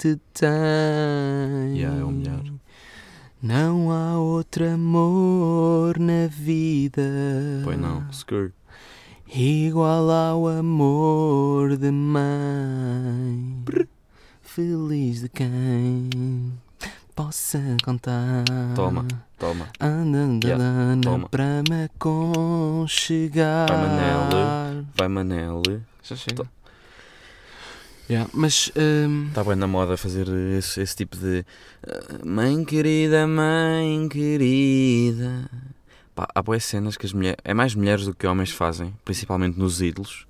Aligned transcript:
gente 0.00 0.20
tem. 0.32 1.76
Yeah, 1.76 2.00
é 2.00 2.04
o 2.04 2.10
melhor. 2.10 2.40
Não 3.42 3.90
há 3.90 4.18
outro 4.18 4.68
amor 4.68 5.98
na 5.98 6.26
vida. 6.28 7.02
Pois 7.64 7.78
não, 7.78 8.06
Skur. 8.10 8.52
Igual 9.32 10.10
ao 10.10 10.48
amor 10.48 11.76
de 11.76 11.90
mãe. 11.90 13.64
Feliz 14.42 15.20
de 15.20 15.28
quem 15.28 16.52
possa 17.14 17.60
contar. 17.84 18.44
Toma, 18.74 19.06
toma. 19.38 19.68
Andando 19.78 20.46
Yeah, 20.46 20.96
toma. 21.02 21.28
para 21.28 21.62
me 21.68 21.84
aconchegar. 21.84 23.68
Vai, 23.68 23.78
Manel. 23.88 24.84
Vai 24.96 25.08
Manel. 25.08 25.62
Já 26.02 26.16
chega. 26.16 26.44
Yeah, 28.10 28.28
mas 28.34 28.72
hum, 28.76 29.28
Está 29.28 29.44
bem 29.44 29.54
na 29.54 29.68
moda 29.68 29.96
fazer 29.96 30.26
esse, 30.58 30.80
esse 30.80 30.96
tipo 30.96 31.16
de 31.16 31.44
ah, 31.86 32.26
Mãe 32.26 32.64
querida, 32.64 33.24
mãe 33.24 34.08
querida. 34.08 35.48
Pá, 36.12 36.26
há 36.34 36.42
boas 36.42 36.64
cenas 36.64 36.96
que 36.96 37.06
as 37.06 37.12
mulheres. 37.12 37.38
É 37.44 37.54
mais 37.54 37.72
mulheres 37.72 38.06
do 38.06 38.12
que 38.12 38.26
homens 38.26 38.50
fazem, 38.50 38.92
principalmente 39.04 39.56
nos 39.56 39.80
ídolos. 39.80 40.26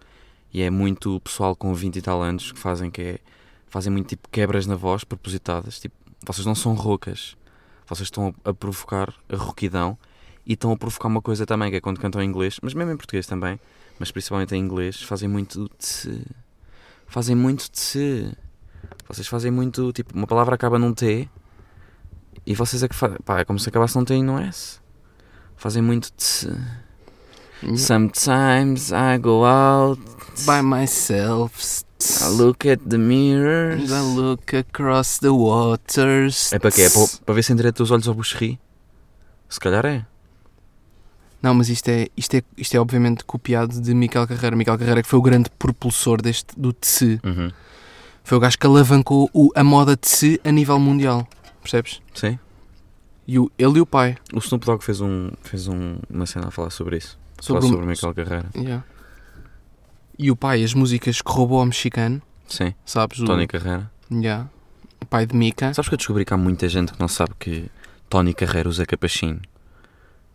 E 0.52 0.60
é 0.60 0.68
muito 0.68 1.18
pessoal 1.20 1.56
com 1.56 1.72
20 1.72 1.96
e 1.96 2.02
tal 2.02 2.20
anos 2.22 2.52
que 2.52 2.58
fazem 2.58 2.90
que 2.90 3.00
é. 3.00 3.18
Fazem 3.66 3.90
muito 3.90 4.08
tipo 4.08 4.28
quebras 4.28 4.66
na 4.66 4.76
voz 4.76 5.02
propositadas. 5.02 5.80
Tipo, 5.80 5.94
vocês 6.26 6.44
não 6.44 6.54
são 6.54 6.74
roucas. 6.74 7.34
Vocês 7.88 8.08
estão 8.08 8.34
a, 8.44 8.50
a 8.50 8.52
provocar 8.52 9.14
a 9.26 9.36
rouquidão 9.36 9.96
e 10.44 10.52
estão 10.52 10.70
a 10.70 10.76
provocar 10.76 11.08
uma 11.08 11.22
coisa 11.22 11.46
também, 11.46 11.70
que 11.70 11.76
é 11.76 11.80
quando 11.80 11.98
cantam 11.98 12.20
em 12.20 12.26
inglês, 12.26 12.58
mas 12.62 12.74
mesmo 12.74 12.92
em 12.92 12.96
português 12.98 13.26
também, 13.26 13.58
mas 13.98 14.10
principalmente 14.10 14.54
em 14.54 14.58
inglês, 14.58 15.00
fazem 15.00 15.30
muito 15.30 15.70
de 15.78 16.20
fazem 17.10 17.34
muito 17.36 17.70
de 17.70 17.78
se. 17.78 18.32
Vocês 19.06 19.26
fazem 19.26 19.50
muito, 19.50 19.92
tipo, 19.92 20.14
uma 20.16 20.26
palavra 20.26 20.54
acaba 20.54 20.78
num 20.78 20.94
T 20.94 21.28
e 22.46 22.54
vocês 22.54 22.82
é 22.82 22.88
que 22.88 22.94
fazem. 22.94 23.18
Pá, 23.24 23.40
é 23.40 23.44
como 23.44 23.58
se 23.58 23.68
acabasse 23.68 23.96
num 23.96 24.04
T 24.04 24.14
e 24.14 24.22
num 24.22 24.38
S. 24.38 24.78
Fazem 25.56 25.82
muito 25.82 26.10
de. 26.16 27.76
Sometimes 27.76 28.90
I 28.90 29.18
go 29.20 29.44
out, 29.44 30.00
by 30.46 30.62
myself. 30.62 31.84
I 32.22 32.28
look 32.28 32.66
at 32.66 32.80
the 32.88 32.96
mirrors. 32.96 33.90
I 33.90 34.00
look 34.00 34.56
across 34.56 35.18
the 35.18 35.28
waters. 35.28 36.50
É 36.52 36.58
para 36.58 36.70
quê? 36.70 36.82
É 36.82 36.90
para, 36.90 37.06
para 37.26 37.34
ver 37.34 37.42
se 37.42 37.52
endireita 37.52 37.82
os 37.82 37.90
olhos 37.90 38.08
ao 38.08 38.14
bucherri? 38.14 38.58
Se 39.48 39.60
calhar 39.60 39.84
é. 39.84 40.06
Não, 41.42 41.54
mas 41.54 41.68
isto 41.70 41.88
é, 41.88 42.08
isto, 42.16 42.34
é, 42.36 42.42
isto 42.56 42.74
é 42.76 42.80
obviamente 42.80 43.24
copiado 43.24 43.80
de 43.80 43.94
Miquel 43.94 44.26
Carreira. 44.26 44.54
Miquel 44.54 44.76
Carreira 44.78 45.02
que 45.02 45.08
foi 45.08 45.18
o 45.18 45.22
grande 45.22 45.48
propulsor 45.58 46.20
deste, 46.20 46.48
do 46.58 46.72
TSE. 46.72 47.18
Uhum. 47.24 47.50
Foi 48.22 48.36
o 48.36 48.40
gajo 48.40 48.58
que 48.58 48.66
alavancou 48.66 49.30
o, 49.32 49.50
a 49.56 49.64
moda 49.64 49.96
TSE 49.96 50.40
a 50.44 50.52
nível 50.52 50.78
mundial. 50.78 51.26
Percebes? 51.62 52.00
Sim. 52.14 52.38
E 53.26 53.38
o, 53.38 53.50
ele 53.58 53.78
e 53.78 53.80
o 53.80 53.86
pai. 53.86 54.16
O 54.34 54.38
Snoop 54.38 54.66
Dogg 54.66 54.82
fez, 54.84 55.00
um, 55.00 55.30
fez 55.42 55.66
um, 55.68 55.96
uma 56.10 56.26
cena 56.26 56.48
a 56.48 56.50
falar 56.50 56.70
sobre 56.70 56.96
isso. 56.98 57.18
Sobre 57.40 57.62
falar 57.62 57.70
o- 57.70 57.74
sobre 57.74 57.86
o 57.86 57.88
Michael 57.88 58.14
Carreira. 58.14 58.50
Yeah. 58.54 58.84
E 60.18 60.30
o 60.30 60.36
pai, 60.36 60.62
as 60.62 60.74
músicas 60.74 61.22
que 61.22 61.32
roubou 61.32 61.60
ao 61.60 61.66
mexicano, 61.66 62.20
Sim. 62.46 62.74
sabes? 62.84 63.18
O, 63.20 63.24
Tony 63.24 63.46
Carreira. 63.46 63.90
Yeah. 64.12 64.48
O 65.00 65.06
pai 65.06 65.24
de 65.24 65.34
Mica. 65.34 65.72
Sabes 65.72 65.88
que 65.88 65.94
eu 65.94 65.98
descobri 65.98 66.24
que 66.26 66.34
há 66.34 66.36
muita 66.36 66.68
gente 66.68 66.92
que 66.92 67.00
não 67.00 67.08
sabe 67.08 67.32
que 67.38 67.70
Tony 68.10 68.34
Carreira 68.34 68.68
usa 68.68 68.84
capachinho. 68.84 69.40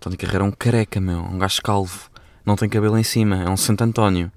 Tony 0.06 0.18
Carreira 0.18 0.44
é 0.44 0.48
um 0.48 0.52
careca, 0.52 1.02
meu. 1.02 1.18
Um 1.20 1.40
gajo 1.40 1.60
calvo. 1.64 2.12
Não 2.46 2.56
tem 2.56 2.70
cabelo 2.70 2.96
em 2.96 3.02
cima. 3.04 3.42
É 3.42 3.50
um 3.50 3.58
Santo 3.58 3.84
António. 3.84 4.32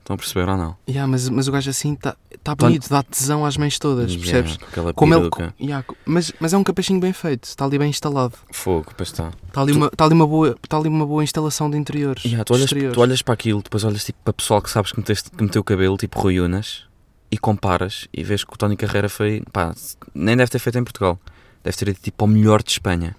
Estão 0.00 0.12
a 0.14 0.16
perceber 0.18 0.46
ou 0.46 0.56
não? 0.58 0.76
Yeah, 0.86 1.06
mas, 1.10 1.26
mas 1.30 1.48
o 1.48 1.52
gajo 1.52 1.70
assim 1.70 1.94
está 1.94 2.14
tá 2.44 2.54
Tony- 2.54 2.72
bonito, 2.74 2.88
dá 2.90 3.02
tesão 3.02 3.46
às 3.46 3.56
mães 3.56 3.78
todas, 3.78 4.12
Yeah, 4.12 4.42
percebes? 4.42 4.56
com 4.74 4.92
Como 4.92 5.14
ele, 5.14 5.20
peruca. 5.30 5.54
yeah, 5.58 5.84
mas, 6.04 6.32
mas 6.38 6.52
é 6.52 6.58
um 6.58 6.64
capachinho 6.64 7.00
bem 7.00 7.12
feito, 7.14 7.44
está 7.44 7.64
ali 7.64 7.78
bem 7.78 7.88
instalado. 7.90 8.34
Fogo, 8.52 8.92
pois 8.96 9.08
está. 9.10 9.30
Está 9.46 9.60
ali, 9.62 9.72
Tu- 9.72 9.76
uma, 9.78 9.86
está 9.86 10.04
ali, 10.04 10.14
uma, 10.14 10.26
boa, 10.26 10.56
está 10.62 10.76
ali 10.76 10.88
uma 10.88 11.06
boa 11.06 11.22
instalação 11.24 11.70
de 11.70 11.76
interiores. 11.78 12.24
Yeah, 12.24 12.44
tu, 12.44 12.52
olhas, 12.54 12.64
exteriores. 12.64 12.94
tu 12.94 13.00
olhas 13.00 13.20
para 13.22 13.34
aquilo, 13.34 13.62
depois 13.62 13.84
olhas 13.84 14.04
tipo, 14.04 14.18
para 14.24 14.32
pessoal 14.34 14.60
que 14.62 14.70
sabes 14.70 14.92
que, 14.92 14.98
meteste, 14.98 15.30
que 15.30 15.42
meteu 15.42 15.60
o 15.60 15.64
cabelo, 15.64 15.96
tipo 15.98 16.18
Rui 16.20 16.40
Unas, 16.40 16.84
e 17.30 17.36
comparas 17.38 18.06
e 18.12 18.22
vês 18.22 18.44
que 18.44 18.52
o 18.54 18.56
Tony 18.58 18.76
Carreira 18.76 19.08
foi. 19.10 19.42
Pá, 19.52 19.74
nem 20.14 20.36
deve 20.36 20.50
ter 20.50 20.58
feito 20.58 20.78
em 20.78 20.84
Portugal. 20.84 21.18
Deve 21.62 21.76
ter 21.76 21.88
ido 21.88 21.98
tipo 22.00 22.24
ao 22.24 22.28
melhor 22.28 22.62
de 22.62 22.70
Espanha. 22.70 23.14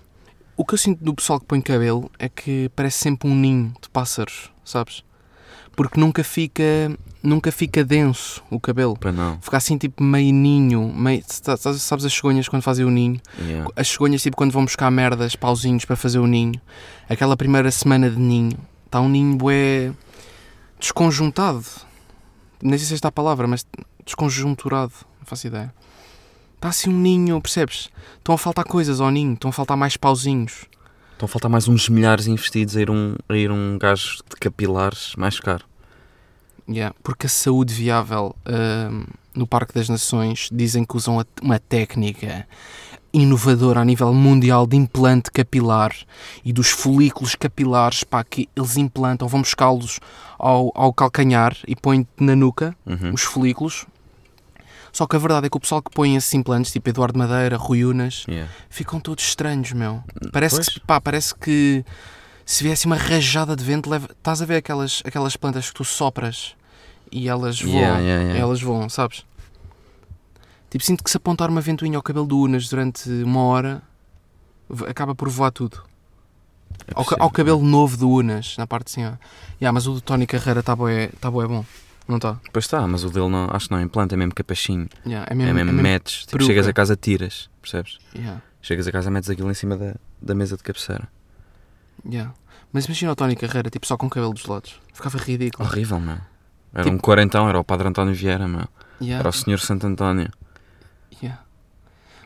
O 0.59 0.65
que 0.65 0.73
eu 0.73 0.77
sinto 0.77 1.01
do 1.01 1.13
pessoal 1.13 1.39
que 1.39 1.45
põe 1.45 1.61
cabelo 1.61 2.11
é 2.19 2.27
que 2.27 2.69
parece 2.75 2.97
sempre 2.97 3.29
um 3.29 3.33
ninho 3.35 3.73
de 3.81 3.87
pássaros, 3.89 4.51
sabes? 4.65 5.05
Porque 5.73 5.97
nunca 5.97 6.21
fica, 6.21 6.63
nunca 7.23 7.49
fica 7.49 7.81
denso 7.81 8.43
o 8.49 8.59
cabelo. 8.59 8.97
Para 8.97 9.13
não. 9.13 9.39
Fica 9.41 9.55
assim 9.55 9.77
tipo 9.77 10.03
meio 10.03 10.33
ninho, 10.33 10.91
meio, 10.93 11.23
sa- 11.25 11.55
sa- 11.55 11.73
sabes 11.77 12.03
as 12.03 12.11
cegonhas 12.11 12.49
quando 12.49 12.61
fazem 12.61 12.83
o 12.85 12.89
ninho? 12.89 13.21
Yeah. 13.41 13.71
As 13.73 13.87
cegonhas 13.87 14.21
tipo 14.21 14.35
quando 14.35 14.51
vão 14.51 14.65
buscar 14.65 14.91
merdas, 14.91 15.33
pauzinhos 15.33 15.85
para 15.85 15.95
fazer 15.95 16.19
o 16.19 16.27
ninho. 16.27 16.59
Aquela 17.07 17.37
primeira 17.37 17.71
semana 17.71 18.09
de 18.09 18.17
ninho, 18.19 18.57
está 18.85 18.99
um 18.99 19.07
ninho 19.07 19.37
bué 19.37 19.93
desconjuntado. 20.77 21.63
Nem 22.61 22.77
sei 22.77 22.87
se 22.87 22.93
é 22.93 22.95
esta 22.95 23.07
a 23.07 23.11
palavra, 23.13 23.47
mas 23.47 23.65
desconjunturado, 24.05 24.91
não 25.19 25.25
faço 25.25 25.47
ideia. 25.47 25.73
Está 26.59 26.67
assim 26.67 26.89
um 26.89 26.93
ninho, 26.97 27.39
percebes? 27.41 27.89
Estão 28.17 28.35
a 28.35 28.37
faltar 28.37 28.65
coisas 28.65 28.99
ao 28.99 29.09
ninho, 29.09 29.33
estão 29.33 29.47
a 29.49 29.53
faltar 29.53 29.77
mais 29.77 29.95
pauzinhos. 29.95 30.65
Estão 31.13 31.25
a 31.25 31.29
faltar 31.29 31.49
mais 31.49 31.69
uns 31.69 31.87
milhares 31.87 32.27
investidos 32.27 32.75
a 32.75 32.81
ir 32.81 32.89
um, 32.89 33.15
a 33.29 33.35
ir 33.37 33.49
um 33.49 33.77
gajo 33.77 34.17
de 34.29 34.35
capilares 34.35 35.13
mais 35.17 35.39
caro. 35.39 35.63
Yeah, 36.69 36.93
porque 37.01 37.27
a 37.27 37.29
saúde 37.29 37.73
viável 37.73 38.35
ahm, 38.45 39.05
no 39.33 39.47
Parque 39.47 39.73
das 39.73 39.87
Nações 39.87 40.49
dizem 40.51 40.83
que 40.83 40.97
usam 40.97 41.25
uma 41.41 41.59
técnica 41.59 42.45
inovadora 43.13 43.79
a 43.79 43.85
nível 43.85 44.13
mundial 44.13 44.67
de 44.67 44.75
implante 44.75 45.31
capilar 45.31 45.95
e 46.43 46.51
dos 46.53 46.69
folículos 46.69 47.35
capilares 47.35 48.03
para 48.03 48.23
que 48.25 48.47
eles 48.55 48.75
implantam, 48.77 49.27
vão 49.29 49.41
buscá-los 49.41 49.99
ao, 50.37 50.71
ao 50.75 50.93
calcanhar 50.93 51.55
e 51.67 51.73
põem 51.75 52.05
na 52.19 52.35
nuca 52.35 52.75
Uhum. 52.85 53.13
os 53.13 53.23
folículos. 53.23 53.85
Só 54.91 55.05
que 55.07 55.15
a 55.15 55.19
verdade 55.19 55.47
é 55.47 55.49
que 55.49 55.57
o 55.57 55.59
pessoal 55.59 55.81
que 55.81 55.91
põe 55.91 56.15
esses 56.15 56.33
implantes, 56.33 56.71
tipo 56.71 56.89
Eduardo 56.89 57.17
Madeira, 57.17 57.57
Rui 57.57 57.83
Unas, 57.85 58.25
Yeah. 58.27 58.51
ficam 58.69 58.99
todos 58.99 59.23
estranhos, 59.23 59.71
meu. 59.71 60.03
Parece 60.31 60.55
Pois. 60.55 60.69
que, 60.69 60.79
pá, 60.81 60.99
parece 60.99 61.33
que 61.35 61.83
se 62.45 62.63
viesse 62.63 62.85
uma 62.85 62.95
rajada 62.95 63.55
de 63.55 63.63
vento, 63.63 63.89
leva... 63.89 64.07
estás 64.11 64.41
a 64.41 64.45
ver 64.45 64.55
aquelas, 64.57 65.01
aquelas 65.05 65.35
plantas 65.35 65.67
que 65.67 65.73
tu 65.75 65.83
sopras 65.85 66.55
e 67.11 67.27
elas 67.29 67.61
voam, 67.61 67.75
Yeah, 67.75 67.99
yeah, 67.99 68.37
elas 68.39 68.61
voam, 68.61 68.89
sabes? 68.89 69.23
Tipo, 70.69 70.83
sinto 70.83 71.03
que 71.03 71.09
se 71.09 71.17
apontar 71.17 71.49
uma 71.49 71.61
ventoinha 71.61 71.97
ao 71.97 72.03
cabelo 72.03 72.25
do 72.27 72.39
Unas 72.39 72.67
durante 72.69 73.09
uma 73.23 73.41
hora, 73.43 73.81
acaba 74.87 75.15
por 75.15 75.27
voar 75.29 75.51
tudo. 75.51 75.81
É 76.87 76.91
Ao, 76.95 77.03
possível. 77.03 77.23
ao 77.23 77.29
cabelo 77.31 77.61
novo 77.63 77.97
do 77.97 78.09
Unas, 78.09 78.55
na 78.57 78.67
parte 78.67 78.85
de 78.85 78.91
cima. 78.91 79.19
Yeah, 79.59 79.71
mas 79.73 79.87
o 79.87 79.93
do 79.93 80.01
Tony 80.01 80.27
Carreira 80.27 80.59
está 80.59 80.75
tá 81.19 81.31
bué 81.31 81.47
bom, 81.47 81.65
não 82.09 82.17
está? 82.17 82.39
Pois 82.51 82.65
está, 82.65 82.85
mas 82.87 83.03
o 83.03 83.09
dele 83.09 83.29
não, 83.29 83.47
acho 83.51 83.67
que 83.67 83.71
não 83.71 83.79
é 83.79 83.83
implante, 83.83 84.13
é 84.13 84.17
mesmo 84.17 84.33
capachinho. 84.35 84.87
Yeah, 85.05 85.27
é 85.29 85.33
É 85.33 85.35
mesmo, 85.35 85.53
mesmo, 85.53 85.69
é 85.69 85.73
mesmo- 85.73 85.81
metes. 85.81 86.25
Tipo, 86.25 86.43
chegas 86.43 86.67
a 86.67 86.73
casa, 86.73 86.95
tiras. 86.95 87.49
Percebes? 87.61 87.97
yeah, 88.15 88.41
Chegas 88.61 88.87
a 88.87 88.91
casa, 88.91 89.09
metes 89.09 89.29
aquilo 89.29 89.49
em 89.49 89.53
cima 89.53 89.77
da, 89.77 89.95
da 90.21 90.35
mesa 90.35 90.57
de 90.57 90.63
cabeceira. 90.63 91.07
yeah. 92.05 92.33
Mas 92.73 92.85
imagina 92.85 93.11
o 93.11 93.15
Tony 93.15 93.35
Carreira, 93.35 93.69
tipo, 93.69 93.87
só 93.87 93.97
com 93.97 94.09
cabelo 94.09 94.33
dos 94.33 94.45
lados. 94.45 94.79
Ficava 94.93 95.17
ridículo. 95.17 95.67
Horrível, 95.67 95.99
meu. 95.99 96.17
Era 96.73 96.83
Tipo- 96.83 96.95
um 96.95 96.99
quarentão, 96.99 97.49
era 97.49 97.59
o 97.59 97.63
Padre 97.63 97.87
António 97.87 98.13
Vieira, 98.13 98.47
meu. 98.47 98.67
Yeah. 99.01 99.19
Era 99.21 99.29
o 99.29 99.33
Senhor 99.33 99.59
Santo 99.59 99.87
António. 99.87 100.29
Yeah. 101.21 101.41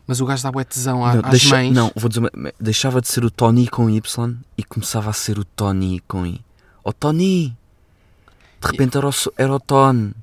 Mas 0.06 0.20
o 0.20 0.26
gajo 0.26 0.44
dá 0.44 0.52
bué 0.52 0.66
tesão 0.66 1.06
à- 1.06 1.14
Não, 1.16 1.22
às 1.24 1.30
deixa- 1.32 1.56
mães. 1.56 1.74
não, 1.74 1.90
vou 1.96 2.10
dizer, 2.10 2.20
uma- 2.20 2.54
deixava 2.60 3.00
de 3.00 3.08
ser 3.08 3.24
o 3.24 3.32
Tony 3.32 3.68
com 3.70 3.90
Y 3.90 4.38
e 4.58 4.64
começava 4.66 5.10
a 5.10 5.14
ser 5.14 5.40
o 5.40 5.46
Tony 5.46 6.02
com 6.08 6.26
I. 6.26 6.44
O 6.84 6.92
Tony! 6.92 7.56
De 8.66 8.72
repente 8.72 8.98
era 8.98 9.08
o, 9.08 9.14
era 9.38 9.54
o 9.54 9.60
Tony. 9.60 10.14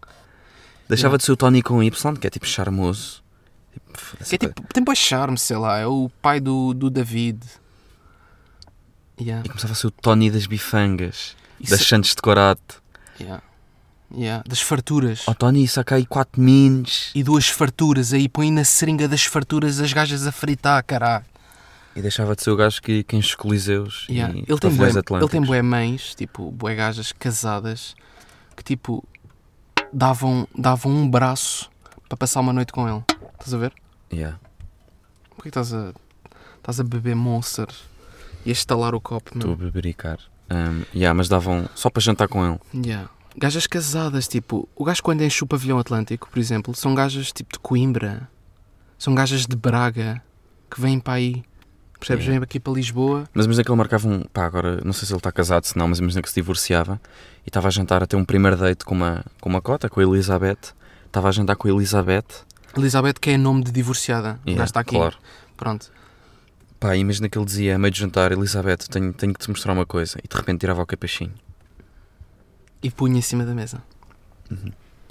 Deixava 0.89 1.13
Yeah. 1.13 1.19
de 1.19 1.25
ser 1.25 1.33
o 1.33 1.37
Tony 1.37 1.63
com 1.63 1.83
Y, 1.83 2.17
que 2.17 2.27
é 2.27 2.31
tipo 2.31 2.47
charmoso. 2.47 3.23
Tipo, 3.73 4.25
Que 4.25 4.35
é 4.35 4.39
tipo, 4.39 4.63
tem 4.73 4.83
bué 4.83 4.95
charme, 4.95 5.39
sei 5.39 5.57
lá. 5.57 5.79
É 5.79 5.87
o 5.87 6.11
pai 6.21 6.41
do, 6.41 6.75
do 6.75 6.91
David. 6.91 7.41
Yeah. 9.21 9.45
E 9.45 9.49
começava 9.49 9.73
a 9.73 9.77
ser 9.77 9.87
o 9.89 9.91
Tony 9.91 10.31
das 10.31 10.47
bifangas, 10.47 11.37
Isso- 11.61 11.71
das 11.71 11.83
chantes 11.85 12.15
de 12.15 12.23
corato. 12.23 12.83
yeah. 13.21 13.43
Yeah. 14.13 14.43
Das 14.49 14.61
farturas. 14.61 15.23
Oh 15.29 15.35
Tony, 15.37 15.69
saca 15.69 15.95
aí 15.95 16.05
4 16.05 16.41
mins. 16.43 17.13
E 17.15 17.23
duas 17.23 17.47
farturas 17.47 18.13
aí, 18.13 18.29
põe 18.29 18.51
na 18.51 18.65
seringa 18.65 19.07
das 19.07 19.25
farturas 19.25 19.79
as 19.79 19.93
gajas 19.93 20.27
a 20.27 20.33
fritar, 20.33 20.83
caralho. 20.85 21.25
E 21.95 22.03
deixava 22.03 22.35
de 22.35 22.43
ser 22.43 22.51
o 22.51 22.57
gajo 22.57 22.83
que, 22.83 23.05
que 23.05 23.17
enche 23.17 23.37
coliseus 23.37 24.07
Yeah. 24.09 24.35
e 24.35 24.45
Ele, 24.49 24.59
tem 24.59 24.71
bué, 24.75 24.89
ele 24.91 25.29
tem 25.29 25.41
bué 25.41 25.63
mães, 25.63 26.15
tipo, 26.17 26.51
bué 26.51 26.75
gajas 26.75 27.13
casadas, 27.13 27.95
que 28.61 28.65
tipo, 28.65 29.03
davam, 29.91 30.47
davam 30.57 30.93
um 30.93 31.09
braço 31.09 31.71
para 32.07 32.19
passar 32.19 32.41
uma 32.41 32.53
noite 32.53 32.73
com 32.73 32.87
ele. 32.87 33.03
Estás 33.33 33.55
a 33.55 33.57
ver? 33.57 33.73
Yeah. 34.13 34.39
Porquê 35.31 35.45
que 35.45 35.49
estás 35.49 35.73
a, 35.73 35.95
estás 36.59 36.79
a 36.79 36.85
beber 36.85 37.17
Monster 37.17 37.69
e 38.45 38.51
a 38.51 38.53
estalar 38.53 38.95
o 38.95 39.01
copo, 39.01 39.31
Estou 39.35 39.55
a 39.55 39.57
bebericar. 39.57 40.19
Um, 40.51 40.85
yeah, 40.95 41.15
mas 41.15 41.27
davam 41.27 41.71
só 41.75 41.89
para 41.89 42.03
jantar 42.03 42.29
com 42.29 42.45
ele. 42.45 42.61
Yeah. 42.75 43.09
Gajas 43.35 43.67
casadas, 43.67 44.29
tipo, 44.29 44.69
o 44.77 44.85
gajo 44.85 45.03
quando 45.03 45.23
enche 45.23 45.43
o 45.43 45.47
pavilhão 45.47 45.79
atlântico, 45.79 46.29
por 46.29 46.39
exemplo, 46.39 46.75
são 46.75 46.95
gajas 46.95 47.33
tipo 47.33 47.55
de 47.55 47.61
Coimbra, 47.61 48.29
são 48.99 49.15
gajas 49.15 49.47
de 49.47 49.57
Braga, 49.57 50.23
que 50.71 50.79
vêm 50.79 51.01
para 51.01 51.15
aí, 51.15 51.43
percebes? 52.01 52.25
Yeah. 52.25 52.41
Vêm 52.41 52.45
aqui 52.45 52.59
para 52.59 52.73
Lisboa. 52.73 53.29
Mas 53.33 53.45
imagina 53.45 53.65
que 53.65 53.71
ele 53.71 53.79
marcava 53.79 54.09
um. 54.09 54.23
Pá, 54.25 54.45
agora 54.45 54.81
não 54.85 54.93
sei 54.93 55.07
se 55.07 55.13
ele 55.13 55.19
está 55.19 55.31
casado, 55.31 55.65
se 55.65 55.77
não, 55.77 55.87
mas 55.87 55.99
imagina 56.01 56.23
que 56.23 56.29
se 56.29 56.35
divorciava 56.35 57.01
e 57.45 57.49
estava 57.49 57.69
a 57.69 57.71
jantar 57.71 58.03
a 58.03 58.07
ter 58.07 58.17
um 58.17 58.25
primeiro 58.25 58.57
date 58.57 58.85
com 58.85 58.95
uma, 58.95 59.25
com 59.41 59.49
uma 59.49 59.61
cota, 59.61 59.89
com 59.89 60.01
a 60.01 60.03
Elizabeth. 60.03 60.75
Estava 61.07 61.29
a 61.29 61.33
jantar 61.33 61.57
com 61.57 61.69
a 61.69 61.71
Elizabeth. 61.71 62.25
Elizabeth, 62.77 63.15
que 63.21 63.31
é 63.31 63.37
nome 63.37 63.65
de 63.65 63.73
divorciada, 63.73 64.41
Yeah, 64.47 64.59
gajo 64.59 64.65
está 64.65 64.81
aqui. 64.81 64.97
Claro. 64.97 65.17
Pronto. 65.57 65.91
Pá, 66.79 66.97
imagina 66.97 67.29
que 67.29 67.37
ele 67.37 67.45
dizia 67.45 67.77
a 67.77 67.79
meio 67.79 67.93
de 67.93 68.01
jantar: 68.01 68.33
Elizabeth, 68.33 68.89
tenho, 68.91 69.13
tenho 69.13 69.35
que 69.35 69.41
te 69.41 69.51
mostrar 69.51 69.73
uma 69.73 69.85
coisa. 69.85 70.19
E 70.25 70.27
de 70.27 70.37
repente 70.37 70.61
tirava 70.61 70.83
o 70.83 70.87
capachinho. 70.87 71.35
E 72.83 72.91
punha 72.91 73.19
em 73.19 73.23
cima 73.23 73.45
da 73.45 73.55
mesa. 73.55 73.83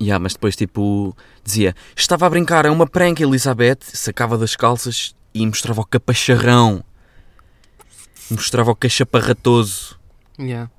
Yeah, 0.02 0.22
mas 0.22 0.34
depois, 0.34 0.56
tipo, 0.56 1.16
dizia: 1.44 1.76
Estava 1.96 2.26
a 2.26 2.30
brincar, 2.30 2.66
é 2.66 2.70
uma 2.70 2.88
prank, 2.88 3.22
Elizabeth. 3.22 3.80
Sacava 3.82 4.38
das 4.38 4.56
calças 4.56 5.14
e 5.34 5.46
mostrava 5.46 5.82
o 5.82 5.86
capacharrão. 5.86 6.84
Mostrava 8.30 8.72
o 8.72 8.76
cachaparratoso. 8.76 9.98
Yeah. 10.40 10.70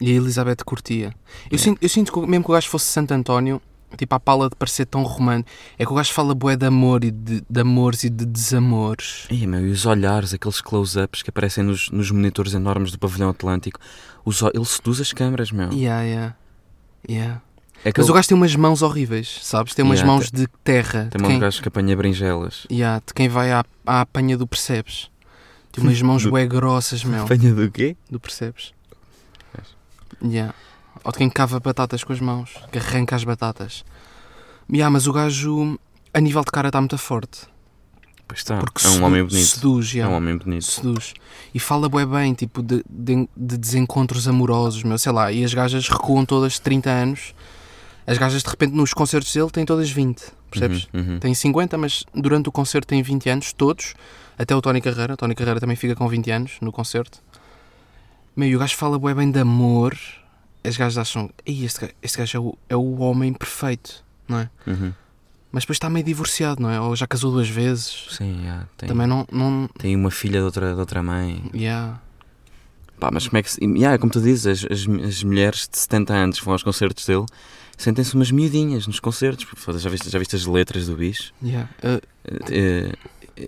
E 0.00 0.10
a 0.10 0.14
Elizabeth 0.14 0.56
curtia. 0.64 1.14
Eu, 1.50 1.56
Yeah. 1.56 1.64
sinto, 1.64 1.78
eu 1.82 1.88
sinto 1.88 2.12
que 2.12 2.20
mesmo 2.26 2.44
que 2.44 2.50
o 2.50 2.54
gajo 2.54 2.68
fosse 2.68 2.86
Santo 2.86 3.12
António, 3.14 3.62
tipo, 3.96 4.14
a 4.14 4.20
pala 4.20 4.50
de 4.50 4.56
parecer 4.56 4.84
tão 4.86 5.02
romântico, 5.04 5.48
é 5.78 5.86
que 5.86 5.92
o 5.92 5.94
gajo 5.94 6.12
fala 6.12 6.34
bué 6.34 6.56
de 6.56 6.66
amor 6.66 7.02
e 7.04 7.10
de, 7.10 7.42
de 7.48 7.60
amores 7.60 8.04
e 8.04 8.10
de 8.10 8.26
desamores. 8.26 9.26
Ia, 9.30 9.46
meu, 9.46 9.66
e 9.66 9.70
os 9.70 9.86
olhares, 9.86 10.34
aqueles 10.34 10.60
close-ups 10.60 11.22
que 11.22 11.30
aparecem 11.30 11.64
nos, 11.64 11.90
nos 11.90 12.10
monitores 12.10 12.52
enormes 12.52 12.90
do 12.92 12.98
pavilhão 12.98 13.30
atlântico. 13.30 13.78
Os, 14.24 14.42
ele 14.42 14.64
seduz 14.64 15.00
as 15.00 15.12
câmaras, 15.12 15.50
meu. 15.50 15.72
Yeah, 15.72 16.02
yeah. 16.02 16.36
Yeah. 17.08 17.42
É 17.84 17.92
Mas 17.96 18.08
o 18.08 18.12
gajo 18.12 18.26
tem 18.28 18.36
umas 18.36 18.54
mãos 18.56 18.82
horríveis, 18.82 19.38
sabes? 19.42 19.72
Tem 19.74 19.84
umas 19.84 19.98
Yeah, 20.00 20.12
mãos 20.12 20.30
de 20.30 20.46
terra. 20.64 21.08
Tem 21.10 21.20
de 21.20 21.24
um 21.24 21.28
quem, 21.30 21.38
gajo 21.38 21.62
que 21.62 21.68
apanha 21.68 21.96
berinjelas. 21.96 22.66
yeah, 22.70 23.00
de 23.06 23.14
quem 23.14 23.28
vai 23.28 23.52
à, 23.52 23.64
à 23.86 24.00
apanha 24.00 24.36
do 24.36 24.46
percebes. 24.46 25.08
Tem 25.70 25.84
umas 25.84 26.00
mãos 26.02 26.22
Do- 26.24 26.30
bué 26.30 26.46
grossas, 26.46 27.04
meu. 27.04 27.24
Apanha 27.24 27.54
do 27.54 27.70
quê? 27.70 27.96
Do 28.10 28.18
percebes. 28.18 28.72
Yeah. 30.24 30.54
Ou 31.04 31.12
de 31.12 31.18
quem 31.18 31.28
cava 31.30 31.60
batatas 31.60 32.02
com 32.02 32.12
as 32.12 32.20
mãos, 32.20 32.54
que 32.72 32.78
arranca 32.78 33.14
as 33.14 33.22
batatas. 33.24 33.84
Yeah, 34.72 34.90
mas 34.90 35.06
o 35.06 35.12
gajo, 35.12 35.78
a 36.12 36.20
nível 36.20 36.42
de 36.44 36.50
cara, 36.50 36.68
está 36.68 36.80
muito 36.80 36.96
forte. 36.98 37.42
Pois 38.26 38.40
está, 38.40 38.58
Porque 38.58 38.84
é 38.84 38.90
um 38.90 39.04
homem 39.04 39.22
bonito. 39.24 39.46
Seduz, 39.46 39.90
É 39.92 39.98
yeah, 39.98 40.12
um 40.12 40.16
homem 40.16 40.36
bonito. 40.36 40.64
seduz. 40.64 41.14
E 41.54 41.60
fala 41.60 41.88
bué 41.88 42.04
bem, 42.04 42.34
tipo, 42.34 42.60
de, 42.62 42.82
de, 42.90 43.28
de 43.36 43.56
desencontros 43.56 44.26
amorosos, 44.26 44.82
meu, 44.82 44.98
sei 44.98 45.12
lá. 45.12 45.30
E 45.30 45.44
as 45.44 45.54
gajas 45.54 45.88
recuam 45.88 46.24
todas 46.24 46.54
de 46.54 46.62
30 46.62 46.90
anos. 46.90 47.34
As 48.06 48.18
gajas, 48.18 48.42
de 48.42 48.48
repente, 48.48 48.72
nos 48.72 48.94
concertos 48.94 49.32
dele, 49.32 49.50
têm 49.50 49.64
todas 49.64 49.90
20, 49.90 50.22
percebes? 50.50 50.86
Uhum, 50.94 51.14
uhum. 51.14 51.18
Tem 51.18 51.34
50, 51.34 51.76
mas 51.76 52.04
durante 52.14 52.48
o 52.48 52.52
concerto 52.52 52.86
tem 52.86 53.02
20 53.02 53.28
anos, 53.28 53.52
todos. 53.52 53.94
Até 54.38 54.54
o 54.54 54.60
Tony 54.60 54.80
Carreira. 54.80 55.14
O 55.14 55.16
Tony 55.16 55.34
Carreira 55.34 55.58
também 55.58 55.76
fica 55.76 55.96
com 55.96 56.06
20 56.06 56.30
anos 56.30 56.52
no 56.60 56.70
concerto. 56.70 57.18
Meio, 58.36 58.52
e 58.52 58.56
o 58.56 58.58
gajo 58.58 58.76
fala 58.76 58.98
bué 58.98 59.12
bem 59.14 59.30
de 59.30 59.40
amor. 59.40 59.96
As 60.62 60.76
gajas 60.76 60.98
acham, 60.98 61.30
Ei, 61.44 61.64
este 61.64 61.80
gajo, 61.80 61.92
este 62.02 62.18
gajo 62.18 62.36
é, 62.36 62.40
o, 62.40 62.58
é 62.68 62.76
o 62.76 62.98
homem 62.98 63.32
perfeito, 63.32 64.04
não 64.28 64.38
é? 64.38 64.50
Uhum. 64.66 64.92
Mas 65.50 65.64
depois 65.64 65.76
está 65.76 65.88
meio 65.88 66.04
divorciado, 66.04 66.62
não 66.62 66.70
é? 66.70 66.80
Ou 66.80 66.94
já 66.94 67.06
casou 67.06 67.32
duas 67.32 67.48
vezes. 67.48 68.08
Sim, 68.10 68.42
yeah, 68.42 68.68
tem, 68.76 68.88
Também 68.88 69.06
não... 69.06 69.26
não 69.32 69.68
tem 69.78 69.96
uma 69.96 70.10
filha 70.10 70.40
de 70.40 70.44
outra, 70.44 70.74
de 70.74 70.78
outra 70.78 71.02
mãe. 71.02 71.42
yeah. 71.54 72.00
Pá, 73.00 73.10
mas 73.12 73.26
como 73.26 73.38
é 73.38 73.42
que 73.42 73.50
se. 73.50 73.64
Yeah, 73.64 73.98
como 73.98 74.12
tu 74.12 74.20
dizes, 74.20 74.64
as, 74.64 74.70
as, 74.70 74.86
as 75.04 75.22
mulheres 75.22 75.68
de 75.70 75.78
70 75.78 76.14
anos 76.14 76.40
vão 76.40 76.52
aos 76.52 76.62
concertos 76.62 77.06
dele 77.06 77.26
sentem-se 77.76 78.14
umas 78.14 78.30
miudinhas 78.30 78.86
nos 78.86 79.00
concertos. 79.00 79.46
Já 79.78 79.90
viste, 79.90 80.10
já 80.10 80.18
viste 80.18 80.36
as 80.36 80.46
letras 80.46 80.86
do 80.86 80.96
bicho? 80.96 81.32
Yeah. 81.42 81.68
Uh, 81.82 82.00
Eh, 82.52 82.92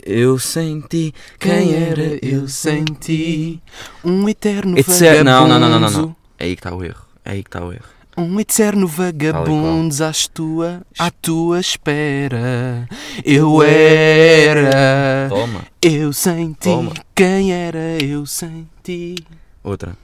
eu 0.05 0.39
senti 0.39 1.13
quem 1.39 1.75
era 1.75 2.25
eu 2.25 2.47
senti 2.47 3.61
um 4.05 4.29
eterno 4.29 4.79
It's 4.79 5.01
vagabundo. 5.01 5.25
não, 5.25 5.49
não, 5.49 5.59
não, 5.59 5.81
não, 5.81 5.91
não. 5.91 6.17
É 6.39 6.45
aí 6.45 6.55
que 6.55 6.61
está 6.61 6.75
o 6.75 6.85
erro. 6.85 7.05
É 7.25 7.33
aí 7.33 7.43
que 7.43 7.49
está 7.49 7.65
o 7.65 7.73
erro. 7.73 7.85
Um 8.17 8.39
eterno 8.41 8.87
vagabundo 8.87 10.05
à 10.05 10.13
tua, 10.33 10.83
à 10.99 11.11
tua 11.11 11.61
espera. 11.61 12.89
Eu 13.25 13.63
era, 13.63 15.29
Toma. 15.29 15.65
eu 15.81 16.13
senti. 16.13 16.69
Toma. 16.69 16.93
Quem 17.15 17.53
era 17.53 18.03
eu 18.03 18.27
senti. 18.27 19.17
Outra. 19.63 19.97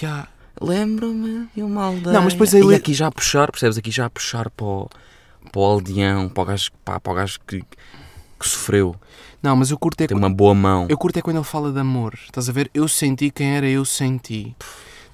Yeah. 0.00 0.28
Lembro-me 0.60 1.48
de 1.54 1.62
uma 1.62 1.84
aldeia. 1.84 2.12
Não, 2.12 2.22
mas 2.22 2.32
depois 2.32 2.54
a 2.54 2.58
E 2.58 2.74
aqui 2.74 2.94
já 2.94 3.08
a 3.08 3.12
puxar, 3.12 3.50
percebes? 3.50 3.76
Aqui 3.78 3.90
já 3.90 4.06
a 4.06 4.10
puxar 4.10 4.50
para 4.50 4.66
o, 4.66 4.90
para 5.52 5.60
o 5.60 5.64
aldeão, 5.64 6.28
para 6.28 6.42
o 6.42 6.46
gajo, 6.46 6.70
pá, 6.84 6.98
para 6.98 7.12
o 7.12 7.16
gajo 7.16 7.38
que, 7.46 7.60
que 7.60 8.48
sofreu. 8.48 8.96
Não, 9.42 9.54
mas 9.54 9.70
eu 9.70 9.78
curto, 9.78 10.00
é, 10.00 10.06
Tem 10.06 10.16
uma 10.16 10.30
boa 10.30 10.54
mão. 10.54 10.86
eu 10.88 10.96
curto 10.98 11.18
é 11.18 11.22
quando 11.22 11.36
ele 11.36 11.44
fala 11.44 11.70
de 11.70 11.78
amor. 11.78 12.14
Estás 12.24 12.48
a 12.48 12.52
ver? 12.52 12.70
Eu 12.74 12.88
senti 12.88 13.30
quem 13.30 13.56
era 13.56 13.68
eu 13.68 13.84
senti. 13.84 14.56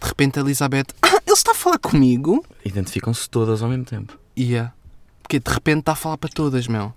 De 0.00 0.08
repente 0.08 0.38
a 0.38 0.42
Elizabeth. 0.42 0.86
Ah, 1.02 1.20
ele 1.26 1.36
está 1.36 1.52
a 1.52 1.54
falar 1.54 1.78
comigo? 1.78 2.44
Identificam-se 2.64 3.28
todas 3.28 3.62
ao 3.62 3.68
mesmo 3.68 3.84
tempo. 3.84 4.16
Yeah. 4.38 4.72
Porque 5.22 5.38
de 5.38 5.50
repente 5.50 5.80
está 5.80 5.92
a 5.92 5.96
falar 5.96 6.16
para 6.16 6.30
todas, 6.30 6.66
meu. 6.66 6.92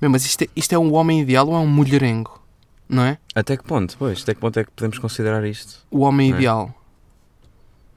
Meu, 0.00 0.10
mas 0.10 0.24
isto 0.24 0.42
é, 0.42 0.48
isto 0.56 0.72
é 0.72 0.78
um 0.78 0.94
homem 0.94 1.20
ideal 1.20 1.48
ou 1.48 1.54
é 1.54 1.58
um 1.58 1.66
mulherengo? 1.66 2.40
Não 2.88 3.04
é? 3.04 3.18
Até 3.34 3.56
que 3.56 3.62
ponto, 3.62 3.96
pois? 3.98 4.22
Até 4.22 4.34
que 4.34 4.40
ponto 4.40 4.58
é 4.58 4.64
que 4.64 4.70
podemos 4.70 4.98
considerar 4.98 5.44
isto? 5.46 5.80
O 5.90 6.00
homem 6.00 6.32
é? 6.32 6.36
ideal. 6.36 6.74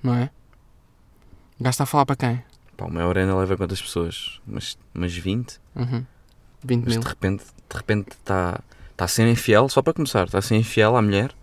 Não 0.04 0.14
é? 0.16 0.30
O 1.60 1.64
gajo 1.64 1.70
está 1.72 1.84
a 1.84 1.88
falar 1.88 2.06
para 2.06 2.16
quem? 2.16 2.44
Pá, 2.76 2.86
uma 2.86 3.04
arena 3.08 3.36
leva 3.38 3.56
quantas 3.56 3.82
pessoas? 3.82 4.40
Umas, 4.48 4.78
umas 4.94 5.14
20? 5.14 5.60
Uhum. 5.76 6.06
20 6.64 6.84
Mas 6.86 6.94
mil. 6.94 7.02
de 7.02 7.08
repente 7.08 7.44
de 7.70 7.78
repente 7.78 8.10
está 8.12 8.60
tá 8.96 9.06
a 9.06 9.08
ser 9.08 9.28
infiel, 9.28 9.68
só 9.70 9.82
para 9.82 9.94
começar, 9.94 10.26
está 10.26 10.38
a 10.40 10.42
ser 10.42 10.56
infiel 10.56 10.96
à 10.96 11.02
mulher. 11.02 11.34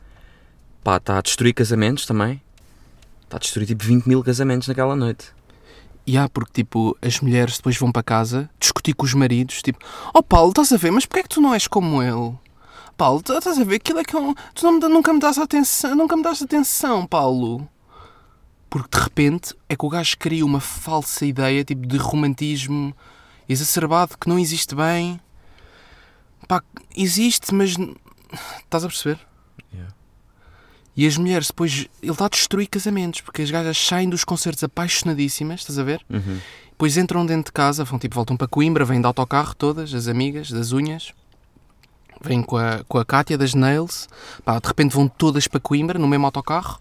Pá, 0.84 0.96
está 0.96 1.18
a 1.18 1.22
destruir 1.22 1.52
casamentos 1.54 2.06
também. 2.06 2.40
Está 3.24 3.36
a 3.36 3.40
destruir 3.40 3.66
tipo 3.66 3.84
20 3.84 4.06
mil 4.06 4.22
casamentos 4.22 4.68
naquela 4.68 4.94
noite. 4.96 5.32
E 6.06 6.16
há 6.16 6.28
porque, 6.28 6.52
tipo, 6.52 6.96
as 7.02 7.20
mulheres 7.20 7.56
depois 7.58 7.76
vão 7.76 7.92
para 7.92 8.02
casa 8.02 8.50
discutir 8.58 8.94
com 8.94 9.04
os 9.04 9.14
maridos, 9.14 9.62
tipo, 9.62 9.78
oh 10.14 10.22
Paulo, 10.22 10.50
estás 10.50 10.72
a 10.72 10.76
ver, 10.76 10.90
mas 10.90 11.04
porquê 11.06 11.20
é 11.20 11.22
que 11.22 11.28
tu 11.28 11.40
não 11.40 11.52
és 11.54 11.68
como 11.68 12.02
ele? 12.02 12.34
Paulo, 12.96 13.22
tu- 13.22 13.32
estás 13.36 13.58
a 13.58 13.64
ver, 13.64 13.76
aquilo 13.76 14.00
é 14.00 14.04
que 14.04 14.16
eu, 14.16 14.34
tu 14.54 14.64
não 14.70 14.88
nunca 14.88 15.12
me 15.12 15.20
das 15.20 15.38
atenção, 15.38 15.94
nunca 15.94 16.16
me 16.16 16.22
das 16.22 16.42
atenção, 16.42 17.06
Paulo. 17.06 17.68
Porque 18.70 18.96
de 18.96 19.02
repente 19.02 19.54
é 19.68 19.74
que 19.74 19.84
o 19.84 19.88
gajo 19.88 20.16
cria 20.16 20.46
uma 20.46 20.60
falsa 20.60 21.26
ideia, 21.26 21.64
tipo, 21.64 21.86
de 21.86 21.96
romantismo 21.96 22.96
exacerbado 23.48 24.16
que 24.16 24.28
não 24.28 24.38
existe 24.38 24.74
bem. 24.76 25.20
Pá, 26.46 26.62
existe, 26.96 27.52
mas 27.52 27.76
estás 28.58 28.84
a 28.84 28.88
perceber? 28.88 29.18
Yeah. 29.72 29.94
E 30.96 31.06
as 31.06 31.16
mulheres 31.16 31.48
depois, 31.48 31.88
ele 32.00 32.12
está 32.12 32.26
a 32.26 32.28
destruir 32.28 32.68
casamentos, 32.68 33.20
porque 33.20 33.42
as 33.42 33.50
gajas 33.50 33.76
saem 33.76 34.08
dos 34.08 34.24
concertos 34.24 34.62
apaixonadíssimas, 34.62 35.60
estás 35.60 35.78
a 35.78 35.82
ver? 35.82 36.00
Uhum. 36.08 36.40
Depois 36.70 36.96
entram 36.96 37.26
dentro 37.26 37.46
de 37.46 37.52
casa, 37.52 37.84
vão 37.84 37.98
tipo, 37.98 38.14
voltam 38.14 38.36
para 38.36 38.48
Coimbra, 38.48 38.84
vêm 38.84 39.00
de 39.00 39.06
autocarro 39.06 39.54
todas, 39.54 39.92
as 39.92 40.06
amigas, 40.08 40.50
das 40.50 40.72
unhas. 40.72 41.12
Vêm 42.22 42.42
com 42.42 42.56
a, 42.56 42.84
com 42.84 42.98
a 42.98 43.04
Cátia 43.04 43.36
das 43.36 43.54
Nails. 43.54 44.08
Pá, 44.44 44.58
de 44.58 44.66
repente 44.66 44.94
vão 44.94 45.08
todas 45.08 45.48
para 45.48 45.58
Coimbra, 45.58 45.98
no 45.98 46.06
mesmo 46.06 46.26
autocarro. 46.26 46.78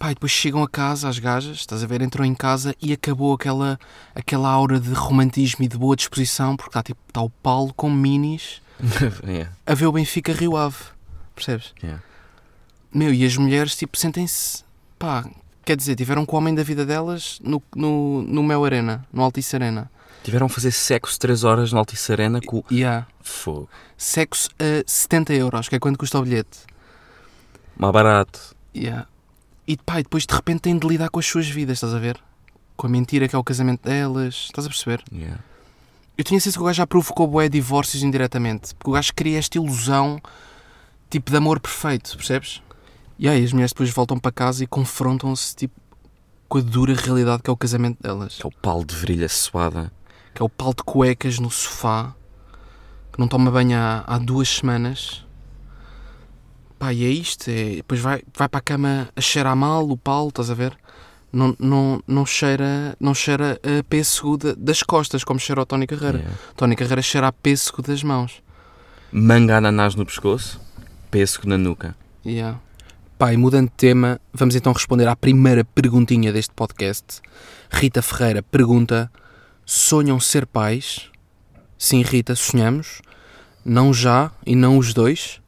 Pá, 0.00 0.10
e 0.10 0.14
depois 0.14 0.32
chegam 0.32 0.62
a 0.62 0.68
casa, 0.68 1.10
as 1.10 1.18
gajas, 1.18 1.58
estás 1.58 1.84
a 1.84 1.86
ver, 1.86 2.00
entram 2.00 2.24
em 2.24 2.34
casa 2.34 2.74
e 2.80 2.90
acabou 2.90 3.34
aquela, 3.34 3.78
aquela 4.14 4.48
aura 4.48 4.80
de 4.80 4.90
romantismo 4.94 5.62
e 5.62 5.68
de 5.68 5.76
boa 5.76 5.94
disposição, 5.94 6.56
porque 6.56 6.70
está 6.70 6.82
tipo, 6.82 6.98
está 7.06 7.20
o 7.20 7.28
Paulo 7.28 7.74
com 7.74 7.90
minis 7.90 8.62
yeah, 9.22 9.52
a 9.66 9.74
ver 9.74 9.84
o 9.86 9.92
Benfica 9.92 10.32
Rio 10.32 10.56
Ave. 10.56 10.78
Percebes? 11.34 11.74
yeah. 11.82 12.02
Meu, 12.94 13.12
e 13.12 13.26
as 13.26 13.36
mulheres, 13.36 13.76
tipo, 13.76 13.94
sentem-se. 13.98 14.64
Pá, 14.98 15.24
quer 15.66 15.76
dizer, 15.76 15.96
tiveram 15.96 16.24
com 16.24 16.34
o 16.34 16.38
homem 16.38 16.54
da 16.54 16.62
vida 16.62 16.86
delas 16.86 17.38
no, 17.44 17.62
no, 17.76 18.22
no 18.22 18.42
Mel 18.42 18.64
Arena, 18.64 19.06
no 19.12 19.22
Altice 19.22 19.54
Arena. 19.54 19.90
Tiveram 20.24 20.46
a 20.46 20.48
fazer 20.48 20.70
sexo 20.72 21.20
3 21.20 21.44
horas 21.44 21.72
na 21.74 21.78
Altice 21.78 22.10
Arena 22.10 22.40
com 22.40 22.58
o 22.60 22.64
E 22.70 22.84
há 22.86 23.06
fogo. 23.20 23.68
sexo 23.98 24.48
a 24.58 24.82
70 24.86 25.34
euros, 25.34 25.68
que 25.68 25.76
é 25.76 25.78
quanto 25.78 25.98
custa 25.98 26.18
o 26.18 26.22
bilhete. 26.22 26.60
Mais 27.76 27.92
barato. 27.92 28.56
Há- 28.76 29.06
E 29.70 29.76
pá, 29.76 30.00
e 30.00 30.02
depois 30.02 30.26
de 30.26 30.34
repente 30.34 30.62
têm 30.62 30.76
de 30.76 30.84
lidar 30.84 31.08
com 31.10 31.20
as 31.20 31.26
suas 31.26 31.48
vidas, 31.48 31.76
estás 31.76 31.94
a 31.94 31.98
ver? 32.00 32.18
Com 32.76 32.88
a 32.88 32.90
mentira 32.90 33.28
que 33.28 33.36
é 33.36 33.38
o 33.38 33.44
casamento 33.44 33.84
delas, 33.84 34.46
estás 34.46 34.66
a 34.66 34.68
perceber? 34.68 35.00
Yeah. 35.12 35.40
Eu 36.18 36.24
tinha 36.24 36.40
certeza 36.40 36.56
que 36.58 36.62
o 36.64 36.66
gajo 36.66 36.78
já 36.78 36.86
provocou 36.88 37.28
bué 37.28 37.48
divórcios 37.48 38.02
indiretamente, 38.02 38.74
porque 38.74 38.90
o 38.90 38.94
gajo 38.94 39.14
cria 39.14 39.38
esta 39.38 39.58
ilusão 39.58 40.20
tipo 41.08 41.30
de 41.30 41.36
amor 41.36 41.60
perfeito, 41.60 42.16
percebes? 42.16 42.60
E 43.16 43.28
aí 43.28 43.44
as 43.44 43.52
mulheres 43.52 43.70
depois 43.70 43.88
voltam 43.90 44.18
para 44.18 44.32
casa 44.32 44.64
e 44.64 44.66
confrontam-se 44.66 45.54
tipo, 45.54 45.80
com 46.48 46.58
a 46.58 46.62
dura 46.62 46.92
realidade 46.92 47.40
que 47.40 47.48
é 47.48 47.52
o 47.52 47.56
casamento 47.56 48.02
delas. 48.02 48.38
Que 48.38 48.44
é 48.44 48.48
o 48.48 48.50
pau 48.50 48.84
de 48.84 48.96
virilha 48.96 49.28
suada. 49.28 49.92
Que 50.34 50.42
é 50.42 50.44
o 50.44 50.48
pau 50.48 50.74
de 50.74 50.82
cuecas 50.82 51.38
no 51.38 51.48
sofá, 51.48 52.12
que 53.12 53.20
não 53.20 53.28
toma 53.28 53.52
banho 53.52 53.78
há, 53.78 54.02
há 54.04 54.18
duas 54.18 54.48
semanas. 54.48 55.24
Pá, 56.80 56.92
e 56.94 57.04
é 57.04 57.08
isto. 57.10 57.48
É, 57.50 57.76
depois 57.76 58.00
vai, 58.00 58.22
vai 58.36 58.48
para 58.48 58.58
a 58.58 58.62
cama 58.62 59.08
a 59.14 59.20
cheirar 59.20 59.54
mal 59.54 59.86
o 59.88 59.96
pau, 59.98 60.28
estás 60.28 60.50
a 60.50 60.54
ver? 60.54 60.72
Não, 61.32 61.54
não, 61.60 62.02
não, 62.08 62.24
cheira, 62.26 62.96
não 62.98 63.14
cheira 63.14 63.60
a 63.62 63.84
pêssego 63.84 64.36
da- 64.38 64.54
das 64.56 64.82
costas, 64.82 65.22
como 65.22 65.38
cheira 65.38 65.60
o 65.60 65.66
Tony 65.66 65.86
Carreira. 65.86 66.18
Yeah. 66.18 66.36
Tony 66.56 66.74
Carreira 66.74 67.02
cheira 67.02 67.28
a 67.28 67.32
pêssego 67.32 67.82
das 67.82 68.02
mãos. 68.02 68.42
Manga 69.12 69.58
ananás 69.58 69.94
no 69.94 70.06
pescoço, 70.06 70.58
pêssego 71.10 71.46
na 71.48 71.58
nuca. 71.58 71.94
Yeah. 72.26 72.58
Pá, 73.18 73.32
e 73.34 73.36
mudando 73.36 73.66
de 73.68 73.74
tema, 73.76 74.18
vamos 74.32 74.54
então 74.56 74.72
responder 74.72 75.06
à 75.06 75.14
primeira 75.14 75.62
perguntinha 75.64 76.32
deste 76.32 76.54
podcast. 76.54 77.20
Rita 77.70 78.00
Ferreira 78.00 78.42
pergunta: 78.42 79.12
Sonham 79.66 80.18
ser 80.18 80.46
pais? 80.46 81.10
Sim, 81.78 82.00
Rita, 82.02 82.34
sonhamos. 82.34 83.02
Não 83.64 83.92
já 83.92 84.30
e 84.46 84.56
não 84.56 84.78
os 84.78 84.94
dois, 84.94 85.40